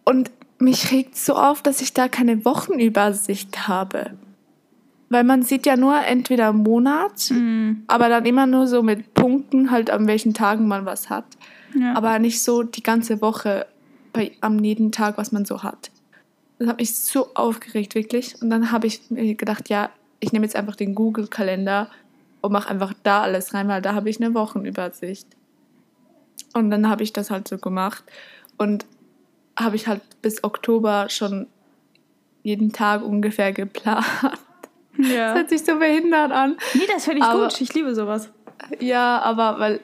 [0.04, 4.12] Und mich regt so auf, dass ich da keine Wochenübersicht habe.
[5.08, 7.84] weil man sieht ja nur entweder Monat, Mhm.
[7.86, 11.24] aber dann immer nur so mit Punkten, halt an welchen Tagen man was hat.
[11.78, 11.94] Ja.
[11.94, 13.66] Aber nicht so die ganze Woche
[14.16, 15.90] bei, am jeden Tag, was man so hat.
[16.58, 18.40] Das hat mich so aufgeregt, wirklich.
[18.40, 19.90] Und dann habe ich mir gedacht, ja,
[20.20, 21.90] ich nehme jetzt einfach den Google-Kalender
[22.40, 25.26] und mache einfach da alles rein, weil da habe ich eine Wochenübersicht.
[26.54, 28.04] Und dann habe ich das halt so gemacht.
[28.56, 28.86] Und
[29.58, 31.46] habe ich halt bis Oktober schon
[32.42, 34.06] jeden Tag ungefähr geplant.
[34.98, 35.34] Das ja.
[35.34, 36.56] hört sich so behindert an.
[36.72, 37.60] Nee, das finde ich Aber- gut.
[37.60, 38.30] Ich liebe sowas.
[38.80, 39.80] Ja, aber weil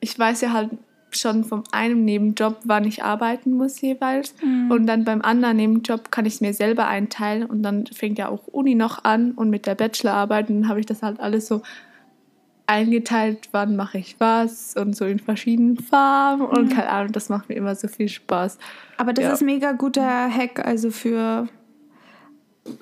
[0.00, 0.70] ich weiß ja halt
[1.16, 4.34] schon vom einen Nebenjob, wann ich arbeiten muss jeweils.
[4.68, 7.44] Und dann beim anderen Nebenjob kann ich es mir selber einteilen.
[7.46, 10.48] Und dann fängt ja auch Uni noch an und mit der Bachelorarbeit.
[10.50, 11.62] Und dann habe ich das halt alles so
[12.66, 16.42] eingeteilt, wann mache ich was und so in verschiedenen Farben.
[16.42, 18.58] Und keine Ahnung, das macht mir immer so viel Spaß.
[18.96, 19.32] Aber das Ja.
[19.32, 21.48] ist mega guter Hack, also für,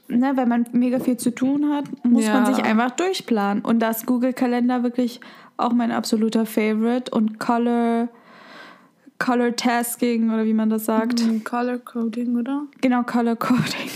[0.09, 2.55] ne, wenn man mega viel zu tun hat, muss man Ja.
[2.55, 3.65] sich einfach durchplanen.
[3.65, 5.21] Und das Google-Kalender wirklich
[5.57, 8.09] auch mein absoluter Favorite und Color,
[9.19, 11.25] Color Tasking oder wie man das sagt.
[11.25, 12.65] Mhm, Color Coding, oder?
[12.81, 13.91] Genau, Color Coding.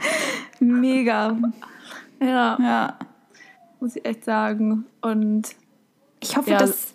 [0.60, 1.36] mega.
[2.20, 2.98] Ja, Ja.
[3.80, 4.84] muss ich echt sagen.
[5.00, 5.54] Und
[6.20, 6.58] Ich hoffe, Ja.
[6.58, 6.94] dass.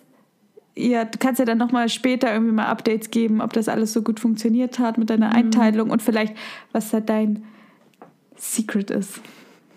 [0.76, 4.02] Ja, du kannst ja dann nochmal später irgendwie mal Updates geben, ob das alles so
[4.02, 6.36] gut funktioniert hat mit deiner Einteilung und vielleicht,
[6.72, 7.44] was da dein
[8.36, 9.20] Secret ist.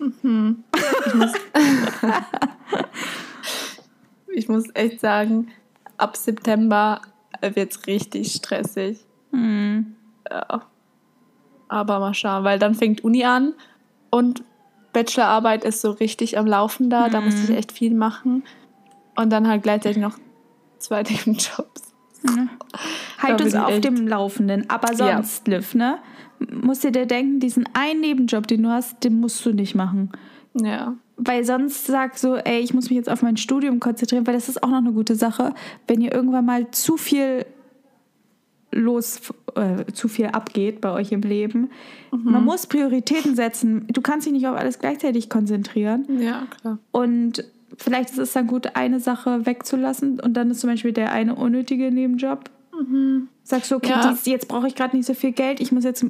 [4.34, 5.48] ich muss echt sagen,
[5.96, 7.00] ab September
[7.40, 8.98] wird es richtig stressig.
[9.32, 9.94] Hm.
[10.30, 10.62] Ja.
[11.68, 13.52] Aber mal schauen, weil dann fängt Uni an
[14.10, 14.42] und
[14.92, 17.08] Bachelorarbeit ist so richtig am Laufen da.
[17.10, 18.42] Da muss ich echt viel machen.
[19.16, 20.16] Und dann halt gleichzeitig noch
[20.78, 21.94] zwei Nebenjobs.
[23.18, 24.68] Halt Da uns auf echt- dem Laufenden.
[24.70, 25.16] Aber Ja.
[25.16, 25.98] sonst, Liv, ne?
[26.52, 30.10] Musst du dir denken, diesen einen Nebenjob, den du hast, den musst du nicht machen.
[30.54, 30.94] Ja.
[31.18, 34.48] Weil sonst sag so, ey, ich muss mich jetzt auf mein Studium konzentrieren, weil das
[34.48, 35.52] ist auch noch eine gute Sache.
[35.88, 37.44] Wenn ihr irgendwann mal zu viel
[38.70, 39.20] los,
[39.54, 41.70] äh, zu viel abgeht bei euch im Leben.
[42.12, 42.32] Mhm.
[42.32, 43.86] Man muss Prioritäten setzen.
[43.90, 46.04] Du kannst dich nicht auf alles gleichzeitig konzentrieren.
[46.20, 46.78] Ja, klar.
[46.92, 47.44] Und
[47.78, 51.34] vielleicht ist es dann gut, eine Sache wegzulassen und dann ist zum Beispiel der eine
[51.34, 52.50] unnötige Nebenjob.
[53.42, 54.10] Sagst du, okay, Ja.
[54.10, 56.04] dies, jetzt brauche ich gerade nicht so viel Geld, ich muss jetzt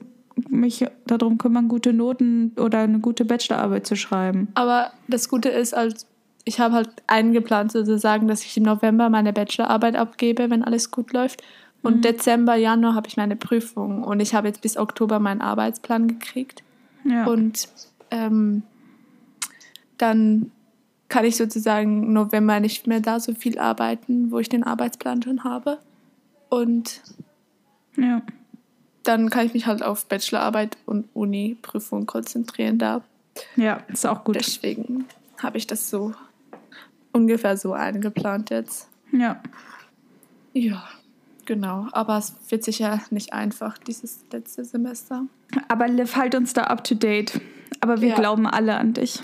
[0.49, 4.49] mich darum kümmern, gute Noten oder eine gute Bachelorarbeit zu schreiben.
[4.55, 6.07] Aber das Gute ist, als
[6.45, 11.13] ich habe halt eingeplant sozusagen, dass ich im November meine Bachelorarbeit abgebe, wenn alles gut
[11.13, 11.43] läuft.
[11.83, 14.03] Und Dezember, Januar habe ich meine Prüfung.
[14.03, 16.63] Und ich habe jetzt bis Oktober meinen Arbeitsplan gekriegt.
[17.05, 17.27] Ja.
[17.27, 17.69] Und
[18.11, 18.63] ähm,
[19.99, 20.51] dann
[21.09, 25.23] kann ich sozusagen im November nicht mehr da so viel arbeiten, wo ich den Arbeitsplan
[25.23, 25.79] schon habe.
[26.49, 27.03] Und
[27.97, 28.23] ja.
[29.09, 33.03] Dann kann ich mich halt auf Bachelorarbeit und Uni-Prüfung konzentrieren da.
[33.57, 34.37] ja, ist auch gut.
[34.37, 35.07] Deswegen
[35.43, 36.15] habe ich das so
[37.13, 38.89] ungefähr so eingeplant jetzt.
[39.13, 39.41] Ja.
[40.53, 40.87] Ja,
[41.47, 41.87] genau.
[41.93, 45.25] Aber es wird sicher nicht einfach, dieses letzte Semester.
[45.69, 47.41] Aber Liv, halt uns da up to date.
[47.81, 48.15] Aber wir Ja.
[48.17, 49.21] glauben alle an dich.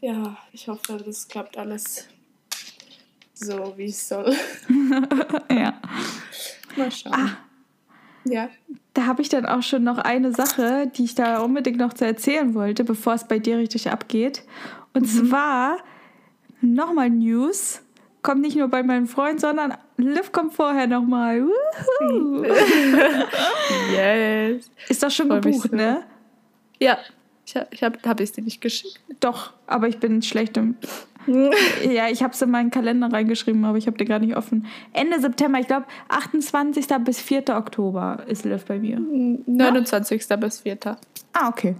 [0.00, 2.08] Ja, ich hoffe, das klappt alles
[3.34, 4.34] so, wie es soll.
[5.50, 5.80] Ja.
[6.76, 7.36] Mal schauen.
[8.28, 8.48] Ja.
[8.94, 12.04] Da habe ich dann auch schon noch eine Sache, die ich da unbedingt noch zu
[12.06, 14.42] erzählen wollte, bevor es bei dir richtig abgeht.
[14.94, 15.76] Und zwar
[16.60, 17.82] nochmal News.
[18.22, 21.44] Kommt nicht nur bei meinem Freund, sondern Liv kommt vorher nochmal.
[23.92, 24.70] Yes.
[24.88, 25.76] Ist doch schon mich gebucht, so.
[25.76, 26.02] ne?
[26.80, 26.98] Ja,
[27.44, 29.00] ich, hab- ich habe hab es dir nicht geschickt.
[29.20, 30.76] Doch, aber ich bin schlecht im.
[31.90, 34.66] Ja, ich habe es in meinen Kalender reingeschrieben, aber ich habe den gar nicht offen.
[34.92, 36.86] Ende September, ich glaube 28.
[37.04, 37.44] bis 4.
[37.50, 38.98] Oktober ist Liv bei mir.
[38.98, 40.26] 29.
[40.40, 40.78] bis 4.
[41.32, 41.76] Ah, okay.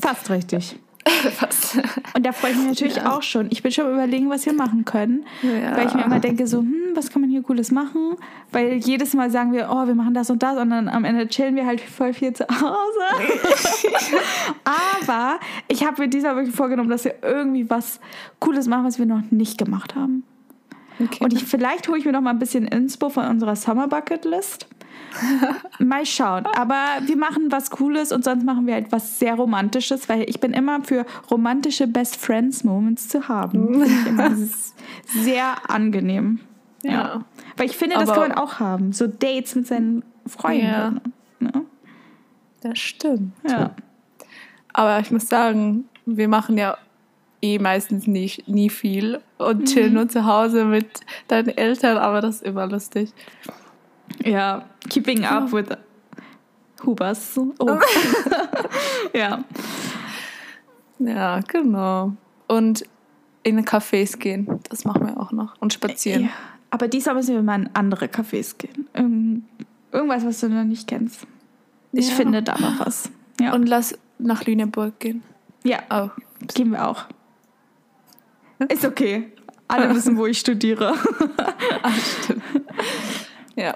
[0.00, 0.76] Fast richtig.
[1.32, 1.78] Fast.
[2.14, 3.16] Und da freue ich mich natürlich Ja.
[3.16, 3.48] auch schon.
[3.50, 5.24] Ich bin schon überlegen, was wir machen können.
[5.42, 5.76] Ja.
[5.76, 8.16] Weil ich mir immer denke, so, hm, was kann man hier Cooles machen?
[8.52, 11.26] Weil jedes Mal sagen wir, oh, wir machen das und das und dann am Ende
[11.28, 13.30] chillen wir halt voll viel zu Hause.
[14.64, 18.00] Aber ich habe mir diesmal wirklich vorgenommen, dass wir irgendwie was
[18.38, 20.24] Cooles machen, was wir noch nicht gemacht haben.
[21.02, 21.24] Okay.
[21.24, 24.24] Und ich, vielleicht hole ich mir noch mal ein bisschen Inspo von unserer Summer Bucket
[24.24, 24.66] List.
[25.78, 26.46] Mal schauen.
[26.56, 30.40] Aber wir machen was Cooles und sonst machen wir halt was sehr Romantisches, weil ich
[30.40, 33.74] bin immer für romantische Best Friends Moments zu haben.
[33.82, 34.74] Finde ich immer s-
[35.06, 36.40] sehr angenehm.
[36.82, 37.24] ja.
[37.56, 38.92] Weil ich finde, das Aber- kann man auch haben.
[38.92, 40.64] So Dates mit seinen Freunden.
[40.66, 40.90] Ja.
[41.40, 41.52] Ne?
[42.62, 43.32] Das stimmt.
[43.46, 43.74] Ja.
[44.72, 46.78] Aber ich muss sagen, wir machen ja
[47.42, 50.86] eh meistens nie, nie viel und chillen nur zu Hause mit
[51.28, 53.12] deinen Eltern, aber das ist immer lustig.
[54.24, 54.64] Ja.
[54.88, 55.66] Keeping up with
[56.84, 57.38] Hubers.
[57.58, 57.78] Oh.
[59.14, 59.44] ja.
[60.98, 62.12] Ja, genau.
[62.48, 62.84] Und
[63.42, 65.54] in Cafés gehen, das machen wir auch noch.
[65.60, 66.24] Und spazieren.
[66.24, 66.28] Ja.
[66.70, 68.88] Aber diesmal müssen wir mal in andere Cafés gehen.
[68.94, 69.44] Irgend-
[69.92, 71.26] Irgendwas, was du noch nicht kennst.
[71.92, 72.14] Ich Ja.
[72.14, 73.10] finde da noch was.
[73.40, 75.22] Ja, Und lass nach Lüneburg gehen.
[75.64, 76.10] ja Oh.
[76.54, 77.06] gehen wir auch.
[78.68, 79.32] Ist okay.
[79.66, 80.94] Alle wissen, wo ich studiere.
[81.82, 82.42] Ach, stimmt.
[83.56, 83.74] ja,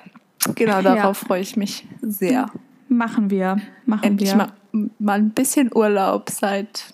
[0.55, 2.51] genau, darauf freue ich mich sehr.
[2.89, 3.57] Machen wir.
[3.87, 4.37] Machen Endlich wir.
[4.37, 6.93] mal, mal ein bisschen Urlaub seit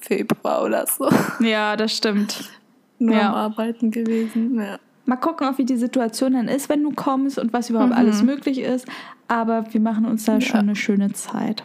[0.00, 1.08] Februar oder so.
[1.40, 2.50] Ja, das stimmt.
[2.98, 3.28] Nur Ja.
[3.30, 4.58] am Arbeiten gewesen.
[4.60, 4.78] Ja.
[5.04, 7.96] Mal gucken, auch wie die Situation dann ist, wenn du kommst und was überhaupt Mhm.
[7.98, 8.86] alles möglich ist.
[9.26, 10.40] Aber wir machen uns da Ja.
[10.40, 11.62] schon eine schöne Zeit.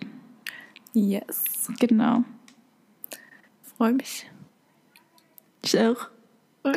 [0.94, 1.70] Yes.
[1.80, 2.24] Genau.
[3.78, 4.30] Freue mich.
[5.64, 6.08] Ich auch.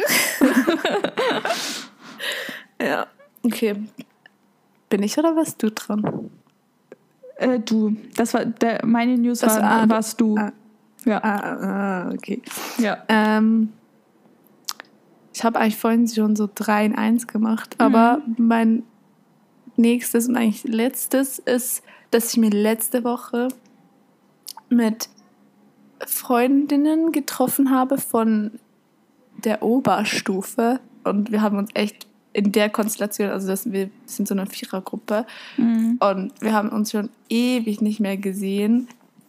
[2.81, 3.07] Ja.
[3.47, 3.77] Okay.
[4.89, 6.31] Bin ich oder warst du dran?
[7.37, 7.97] Äh, du.
[8.17, 10.37] Das war der, meine News Das war- warst du.
[10.37, 10.53] ah.
[11.05, 11.23] Ja.
[11.23, 12.43] Ah, ah, okay.
[12.79, 12.99] ja.
[13.09, 13.73] Ähm,
[15.33, 18.83] ich habe eigentlich vorhin schon so 3 in 1 gemacht, aber mein
[19.77, 23.49] nächstes und eigentlich letztes ist, dass ich mir letzte Woche
[24.69, 25.09] mit
[26.05, 28.53] Freundinnen getroffen habe von
[29.45, 34.35] der Oberstufe und wir haben uns echt in der Konstellation, also das, wir sind so
[34.35, 35.25] eine Vierergruppe
[35.57, 35.97] Mhm.
[36.01, 38.89] und wir haben uns schon ewig nicht mehr gesehen,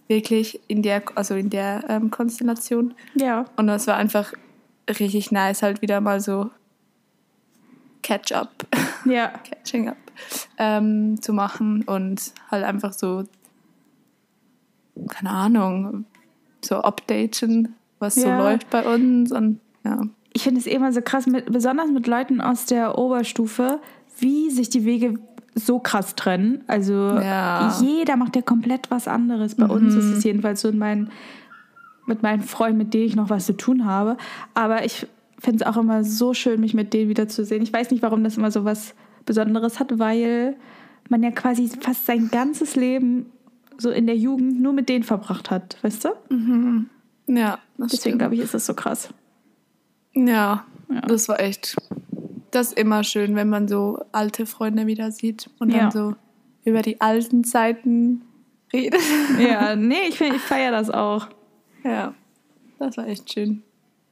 [0.10, 2.94] wirklich in der, also in der ähm, Konstellation.
[3.16, 3.46] Ja.
[3.56, 4.34] Und das war einfach
[5.00, 6.50] richtig nice, halt wieder mal so
[8.04, 8.68] Catch-up,
[9.06, 9.30] Ja.
[9.30, 9.98] Catching up
[10.58, 13.24] ähm, zu machen und halt einfach so,
[15.10, 16.06] keine Ahnung,
[16.64, 18.38] so updaten, was so Ja.
[18.40, 20.02] läuft bei uns und ja.
[20.38, 23.80] Ich finde es eh immer so krass, mit, besonders mit Leuten aus der Oberstufe,
[24.20, 25.16] wie sich die Wege
[25.56, 26.64] so krass trennen.
[26.68, 27.76] Also Ja.
[27.82, 29.56] jeder macht ja komplett was anderes.
[29.56, 31.10] Bei uns ist es jedenfalls so in meinen,
[32.06, 34.16] mit meinen Freunden, mit denen ich noch was zu tun habe.
[34.54, 35.08] Aber ich
[35.40, 37.64] finde es auch immer so schön, mich mit denen wiederzusehen.
[37.64, 38.94] Ich weiß nicht, warum das immer so was
[39.26, 40.56] Besonderes hat, weil
[41.10, 43.26] man ja quasi fast sein ganzes Leben
[43.80, 46.10] so in der Jugend nur mit denen verbracht hat, weißt du?
[47.26, 49.10] Ja, das Deswegen glaube ich, ist das so krass.
[50.26, 51.02] Ja, Ja.
[51.02, 51.76] das war echt.
[52.52, 55.80] Das ist immer schön, wenn man so alte Freunde wieder sieht und Ja.
[55.90, 56.16] dann so
[56.66, 58.22] über die alten Zeiten
[58.74, 59.02] redet.
[59.40, 61.28] Ja, nee, ich, ich feiere das auch.
[61.84, 62.14] Ja,
[62.80, 63.64] das war echt schön.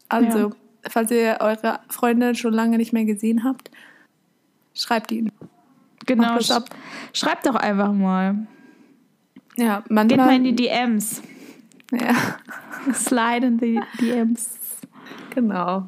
[0.10, 0.52] Also,
[0.88, 3.72] falls ihr eure Freunde schon lange nicht mehr gesehen habt,
[4.74, 5.32] schreibt ihnen.
[6.06, 6.36] Genau.
[6.36, 6.66] Das ab.
[7.14, 8.46] Schreibt doch einfach mal.
[9.58, 10.36] Ja, Geht mal manchmal.
[10.36, 11.22] in die DMs.
[11.92, 12.14] ja,
[12.94, 14.56] Slide in die DMs.
[15.34, 15.88] genau.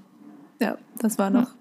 [0.60, 1.52] Ja, das war noch,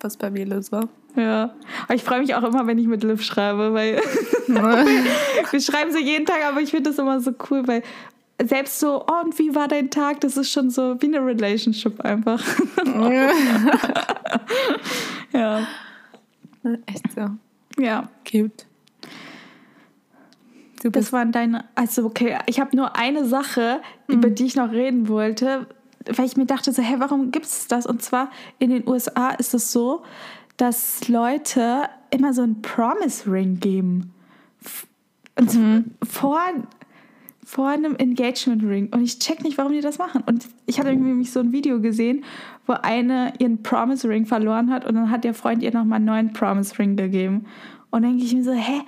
[0.00, 0.88] was bei mir los war.
[1.16, 1.54] Ja.
[1.84, 3.96] Aber ich freue mich auch immer, wenn ich mit Liv schreibe, weil
[4.46, 7.82] wir schreiben so jeden Tag, aber ich finde das immer so cool, weil
[8.44, 10.20] selbst so, oh, und wie war dein Tag?
[10.20, 12.40] Das ist schon so wie eine Relationship einfach.
[15.32, 15.66] ja.
[16.86, 17.30] echt so.
[17.82, 18.08] Ja.
[18.28, 18.66] Cute.
[20.82, 21.64] Du Das waren deine.
[21.74, 24.14] Also, okay, ich habe nur eine Sache, Hm.
[24.14, 25.66] über die ich noch reden wollte,
[26.14, 27.86] weil ich mir dachte, so, hä, warum gibt es das?
[27.86, 30.02] Und zwar in den USA ist es so,
[30.56, 34.12] dass Leute immer so einen Promise Ring geben.
[35.38, 35.84] Und Mhm.
[36.02, 36.40] vor,
[37.44, 38.88] vor einem Engagement Ring.
[38.92, 40.22] Und ich check nicht, warum die das machen.
[40.26, 42.24] Und ich hatte nämlich so ein Video gesehen,
[42.66, 46.06] wo eine ihren Promise Ring verloren hat und dann hat der Freund ihr nochmal einen
[46.06, 47.46] neuen Promise Ring gegeben.
[47.90, 48.80] Und dann denke ich mir so, hä,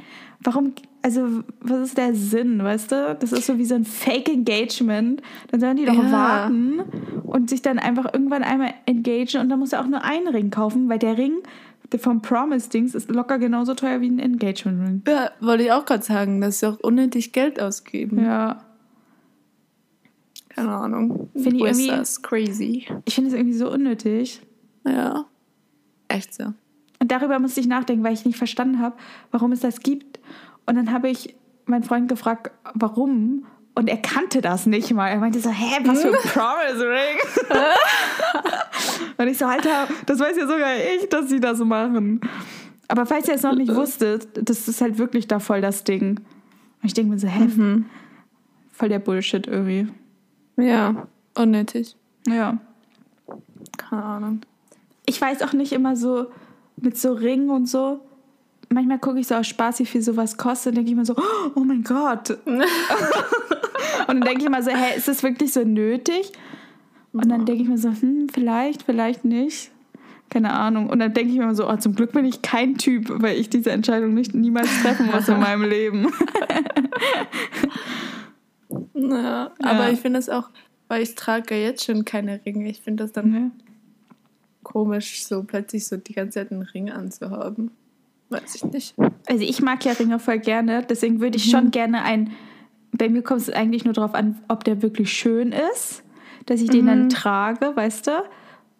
[0.43, 0.73] warum,
[1.03, 3.17] also was ist der Sinn, weißt du?
[3.19, 5.23] Das ist so wie so ein Fake Engagement.
[5.51, 6.13] Dann sollen die doch Ja.
[6.13, 6.81] warten
[7.25, 10.51] und sich dann einfach irgendwann einmal engagen und dann muss er auch nur einen Ring
[10.51, 11.35] kaufen, weil der Ring
[11.99, 15.03] vom Promise-Dings ist locker genauso teuer wie ein Engagement-Ring.
[15.09, 18.23] Ja, wollte ich auch gerade sagen, dass sie auch unnötig Geld ausgeben.
[18.23, 18.63] Ja.
[20.51, 21.31] Keine Ahnung.
[21.35, 22.87] Finde ich irgendwie- ist crazy.
[23.07, 24.41] Ich finde es irgendwie so unnötig.
[24.87, 25.25] Ja.
[26.09, 26.45] Echt so.
[26.99, 28.97] Und darüber musste ich nachdenken, weil ich nicht verstanden habe,
[29.31, 30.21] warum es das gibt.
[30.71, 31.35] Und dann habe ich
[31.67, 33.45] meinen Freund gefragt, warum.
[33.75, 35.09] Und er kannte das nicht mal.
[35.09, 37.19] Er meinte so, hä, was für ein Promise Ring?
[39.19, 42.21] und ich so, Alter, das weiß ja sogar ich, dass sie das machen.
[42.87, 46.19] Aber falls ihr es noch nicht wusstet, das ist halt wirklich da voll das Ding.
[46.21, 47.49] Und ich denke mir so, hä,
[48.71, 49.89] voll der Bullshit irgendwie.
[50.57, 51.97] Ja, unnötig.
[52.29, 52.59] Ja.
[53.77, 54.41] Keine Ahnung.
[55.05, 56.27] ich weiß auch nicht immer so
[56.77, 58.03] mit so Ringen und so.
[58.73, 60.77] Manchmal gucke ich so aus Spaß, wie viel sowas kostet.
[60.77, 61.17] denke ich mir so,
[61.57, 62.31] oh mein Gott.
[62.47, 62.59] und
[64.07, 66.31] dann denke ich immer so, hä, ist das wirklich so nötig?
[67.13, 69.73] Und dann denke ich mir so, hm, vielleicht, vielleicht nicht.
[70.29, 70.89] Keine Ahnung.
[70.89, 73.37] Und dann denke ich mir immer so, oh, zum Glück bin ich kein Typ, weil
[73.37, 76.13] ich diese Entscheidung nicht niemals treffen muss in meinem Leben.
[78.95, 79.91] Ja, aber Ja.
[79.91, 80.49] ich finde das auch,
[80.89, 82.69] weil ich trage ja jetzt schon keine Ringe.
[82.71, 83.51] Ich finde das dann Ne?
[84.63, 87.73] komisch, so plötzlich so die ganze Zeit einen Ring anzuhaben.
[88.31, 88.95] Weiß ich nicht.
[89.27, 92.31] Also ich mag ja Ringe voll gerne, deswegen würde ich schon gerne ein.
[92.93, 96.03] Bei mir kommt es eigentlich nur darauf an, ob der wirklich schön ist,
[96.47, 98.11] dass ich den dann trage, weißt du?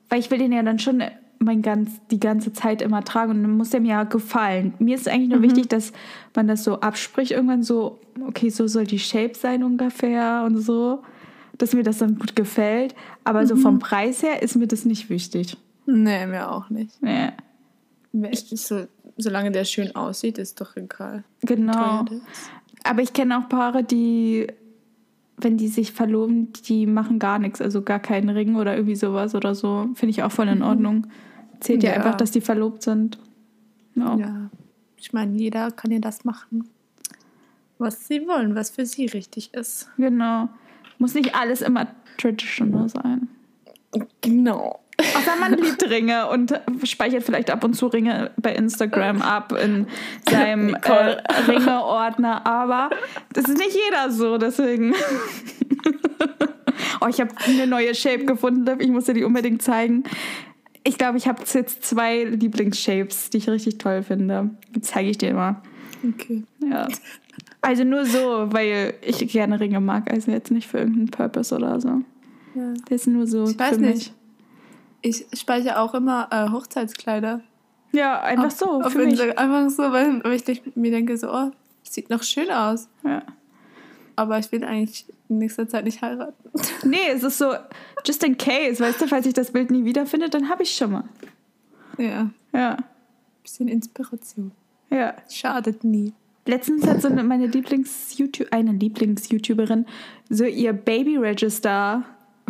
[0.09, 1.03] Weil ich will den ja dann schon
[1.41, 4.75] mein ganz, die ganze Zeit immer tragen und dann muss der mir ja gefallen.
[4.79, 5.93] Mir ist eigentlich nur wichtig, dass
[6.35, 11.03] man das so abspricht, irgendwann so, okay, so soll die Shape sein ungefähr und so,
[11.57, 12.95] dass mir das dann gut gefällt.
[13.25, 15.57] Aber so vom Preis her ist mir das nicht wichtig.
[15.87, 17.03] Nee, mir auch nicht.
[17.03, 17.31] Nee.
[18.13, 18.87] Mir ist so,
[19.21, 21.25] solange der schön aussieht, ist doch egal.
[21.43, 22.05] Genau.
[22.85, 24.47] Aber ich kenne auch Paare, die,
[25.37, 29.35] wenn die sich verloben, die machen gar nichts, also gar keinen Ring oder irgendwie sowas
[29.35, 29.89] oder so.
[29.95, 31.07] Finde ich auch voll in Ordnung.
[31.61, 31.97] Zählt ja, Ja.
[31.97, 33.19] einfach, dass die verlobt sind.
[33.95, 34.17] Ja.
[34.17, 34.51] Ja.
[34.97, 36.69] Ich meine, jeder kann ja das machen,
[37.79, 39.91] was sie wollen, was für sie richtig ist.
[39.97, 40.49] Genau.
[40.99, 41.87] Muss nicht alles immer
[42.19, 43.29] traditional sein.
[44.21, 44.81] Genau.
[45.17, 46.53] Außer man liebt Ringe und
[46.85, 49.87] speichert vielleicht ab und zu Ringe bei Instagram ab in
[50.29, 51.17] seinem äh.
[51.47, 52.47] Ringe-Ordner.
[52.47, 52.91] Aber
[53.33, 54.95] das ist nicht jeder so, deswegen.
[57.01, 60.05] oh, ich habe eine neue Shape gefunden, ich muss dir die unbedingt zeigen.
[60.83, 64.51] Ich glaube, ich habe jetzt zwei Lieblingsshapes, die ich richtig toll finde.
[64.75, 65.63] Die zeige ich dir mal.
[66.07, 66.45] Okay.
[66.63, 66.89] Ja.
[67.61, 71.79] Also nur so, weil ich gerne Ringe mag, also jetzt nicht für irgendeinen Purpose oder
[71.81, 72.01] so.
[72.55, 72.73] Ja.
[72.89, 73.95] Das ist nur so Ich weiß nicht.
[73.95, 74.13] mich.
[75.03, 77.41] Ich speichere auch immer äh, Hochzeitskleider.
[77.93, 79.19] Ja, einfach auf, so, Auf für mich.
[79.21, 81.51] Insta- Einfach so, weil, ich denk, mir denke so, oh,
[81.83, 82.89] sieht noch schön aus.
[83.05, 83.23] Ja.
[84.17, 86.35] Aber ich will eigentlich in nächster Zeit nicht heiraten.
[86.85, 87.53] Nee, es ist so,
[88.05, 90.93] just in case, weißt du, falls ich das Bild nie wiederfinde, dann habe ich schon
[90.93, 91.05] mal.
[91.99, 92.77] Ja, Ja,
[93.43, 94.53] bisschen Inspiration.
[94.91, 95.15] ja.
[95.31, 96.13] Schadet nie.
[96.47, 99.87] Letztens hat so eine, meine Lieblings-YouTube, eine Lieblings-YouTuberin
[100.31, 100.73] so ihr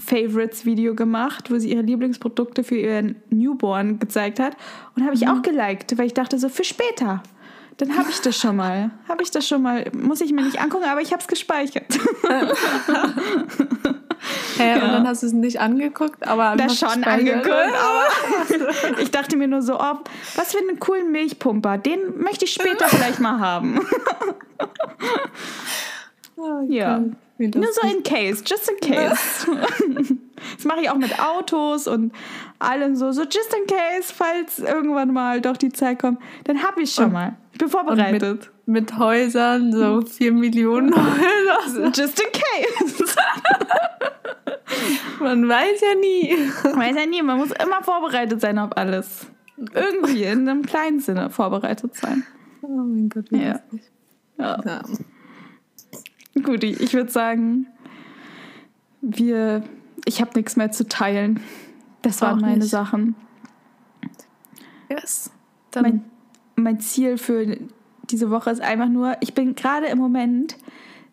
[0.00, 4.56] Baby-Register-Favorites-Video gemacht, wo sie ihre Lieblingsprodukte für ihren Newborn gezeigt hat.
[4.96, 7.22] Und habe ich auch geliked, weil ich dachte so, für später.
[7.76, 8.90] Dann habe ich das schon mal.
[9.08, 9.90] Habe ich das schon mal.
[9.94, 11.86] Muss ich mir nicht angucken, aber ich habe es gespeichert.
[14.58, 19.38] Hä, und dann hast du es nicht angeguckt, aber das schon angeguckt, aber ich dachte
[19.38, 19.94] mir nur so, oh,
[20.36, 23.80] was für einen coolen Milchpumper, den möchte ich später vielleicht mal haben.
[26.36, 26.98] Oh, Ja.
[26.98, 27.16] cool.
[27.48, 29.46] Nur so in case, just in case.
[30.56, 32.12] Das mache ich auch mit Autos und
[32.58, 36.80] allem so, so just in case, falls irgendwann mal doch die Zeit kommt, dann habe
[36.82, 37.36] ich schon Und- mal.
[37.52, 38.50] Ich bin vorbereitet.
[38.64, 41.84] mit, mit Häusern, so vier Millionen Häuser.
[41.94, 43.04] Just in case.
[45.20, 46.30] Man weiß ja nie.
[46.74, 49.26] Weiß ja nie, man muss immer vorbereitet sein auf alles.
[49.74, 52.24] Irgendwie in einem kleinen Sinne vorbereitet sein.
[52.62, 53.52] Oh mein Gott, wie Ja.
[53.70, 53.90] lustig.
[54.38, 54.58] Ja.
[54.64, 54.82] Ja.
[56.34, 57.66] Gut, ich, würde sagen,
[59.00, 59.64] wir,
[60.04, 61.40] ich habe nichts mehr zu teilen.
[62.02, 62.70] Das waren Auch meine nicht.
[62.70, 63.14] Sachen.
[64.88, 65.30] Yes.
[65.70, 66.04] Dann Mein,
[66.56, 67.58] mein Ziel für
[68.10, 70.56] diese Woche ist einfach nur, ich bin gerade im Moment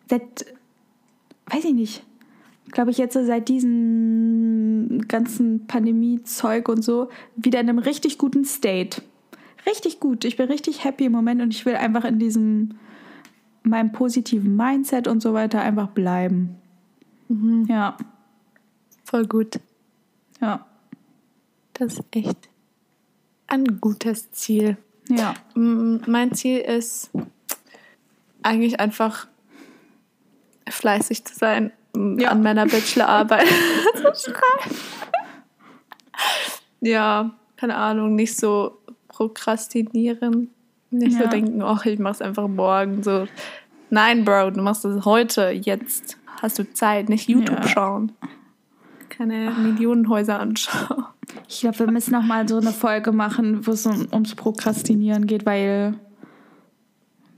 [0.08, 0.46] seit,
[1.46, 2.02] weiß ich nicht,
[2.72, 9.02] glaube ich jetzt seit diesem ganzen Pandemie-Zeug und so, wieder in einem richtig guten State.
[9.66, 10.24] Richtig gut.
[10.24, 12.78] Ich bin richtig happy im Moment und ich will einfach in diesem,
[13.62, 16.56] meinem positiven Mindset und so weiter einfach bleiben.
[17.68, 17.96] Ja,
[19.04, 19.60] voll gut.
[20.40, 20.66] ja,
[21.74, 22.48] Das ist echt
[23.46, 24.76] ein gutes Ziel.
[25.08, 25.34] ja.
[25.54, 27.10] Mein Ziel ist
[28.42, 29.26] eigentlich einfach
[30.68, 32.30] fleißig zu sein, Ja.
[32.30, 33.46] an meiner Bachelorarbeit
[33.94, 34.76] zu schreiben.
[36.80, 38.78] Ja, keine Ahnung, nicht so
[39.08, 40.50] prokrastinieren.
[40.90, 41.24] Nicht Ja.
[41.24, 43.02] so denken, ach, ich mach's einfach morgen.
[43.02, 43.26] So,
[43.90, 46.16] nein, Bro, du machst es heute, jetzt.
[46.40, 47.68] Hast du Zeit, nicht YouTube Ja.
[47.68, 48.12] schauen.
[49.08, 51.04] Keine Millionenhäuser anschauen.
[51.48, 55.26] Ich glaube, wir müssen noch mal so eine Folge machen, wo es um, ums Prokrastinieren
[55.26, 55.94] geht, weil,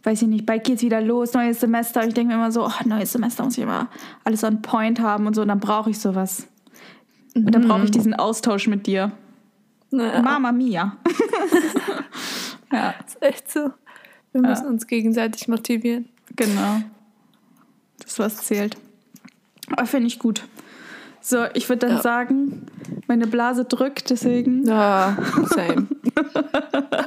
[0.05, 2.07] weiß ich nicht, bald geht's wieder los, neues Semester.
[2.07, 3.89] Ich denke mir immer so, oh, neues Semester muss ich immer
[4.25, 5.43] alles on point haben und so.
[5.43, 6.47] Und dann brauche ich sowas.
[7.35, 9.13] Und dann brauche ich diesen Austausch mit dir.
[9.91, 10.97] Naja, Mama mia.
[12.73, 13.71] ja, ist echt so.
[14.33, 16.09] Wir müssen uns gegenseitig motivieren.
[16.37, 16.81] genau.
[18.03, 18.77] Das, was zählt.
[19.73, 20.43] Aber finde ich gut.
[21.21, 22.03] So, ich würde dann Ja.
[22.03, 22.67] sagen,
[23.09, 25.17] meine Blase drückt, deswegen Ja,
[25.55, 25.87] same.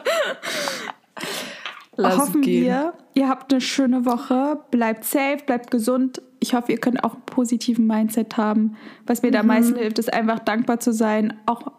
[1.95, 2.63] Lass hoffen gehen.
[2.65, 4.59] wir, ihr habt eine schöne Woche.
[4.71, 6.21] Bleibt safe, bleibt gesund.
[6.39, 8.75] Ich hoffe, ihr könnt auch einen positiven Mindset haben.
[9.05, 11.71] Was mir da am meisten hilft, ist einfach dankbar zu sein, auch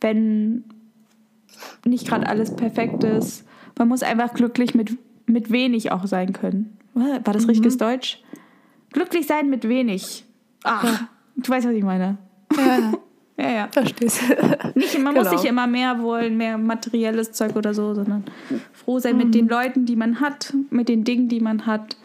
[0.00, 0.64] wenn
[1.84, 3.44] nicht gerade alles perfekt ist.
[3.78, 4.96] Man muss einfach glücklich mit,
[5.26, 6.76] mit wenig auch sein können.
[6.94, 8.22] War das richtiges Deutsch?
[8.92, 10.24] Glücklich sein mit wenig.
[10.64, 11.08] Ach, Ja.
[11.36, 12.18] du weißt, was ich meine.
[12.56, 12.92] Ja,
[13.38, 13.68] Ja, ja.
[13.72, 14.20] verstehst.
[14.74, 15.36] Nicht, man muss Genau.
[15.36, 18.24] nicht immer mehr wollen, mehr materielles Zeug oder so, sondern
[18.72, 21.96] froh sein mit den Leuten, die man hat, mit den Dingen, die man hat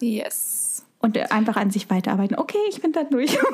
[0.00, 0.86] yes.
[1.00, 2.38] und einfach an sich weiterarbeiten.
[2.38, 3.36] Okay, ich bin da durch.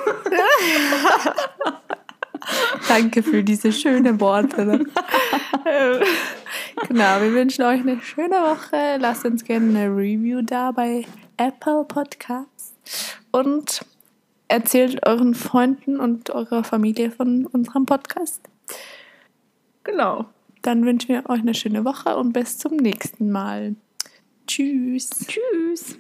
[2.89, 4.85] Danke für diese schönen Worte.
[6.89, 8.97] Genau, wir wünschen euch eine schöne Woche.
[8.99, 12.75] Lasst uns gerne eine Review da bei Apple Podcasts
[13.31, 13.85] und
[14.49, 18.43] erzählt euren Freunden und eurer Familie von unserem Podcast.
[19.85, 20.27] Genau.
[20.63, 23.77] Dann wünschen wir euch eine schöne Woche und bis zum nächsten Mal.
[24.47, 25.27] Tschüss.
[25.27, 25.97] Tschüss.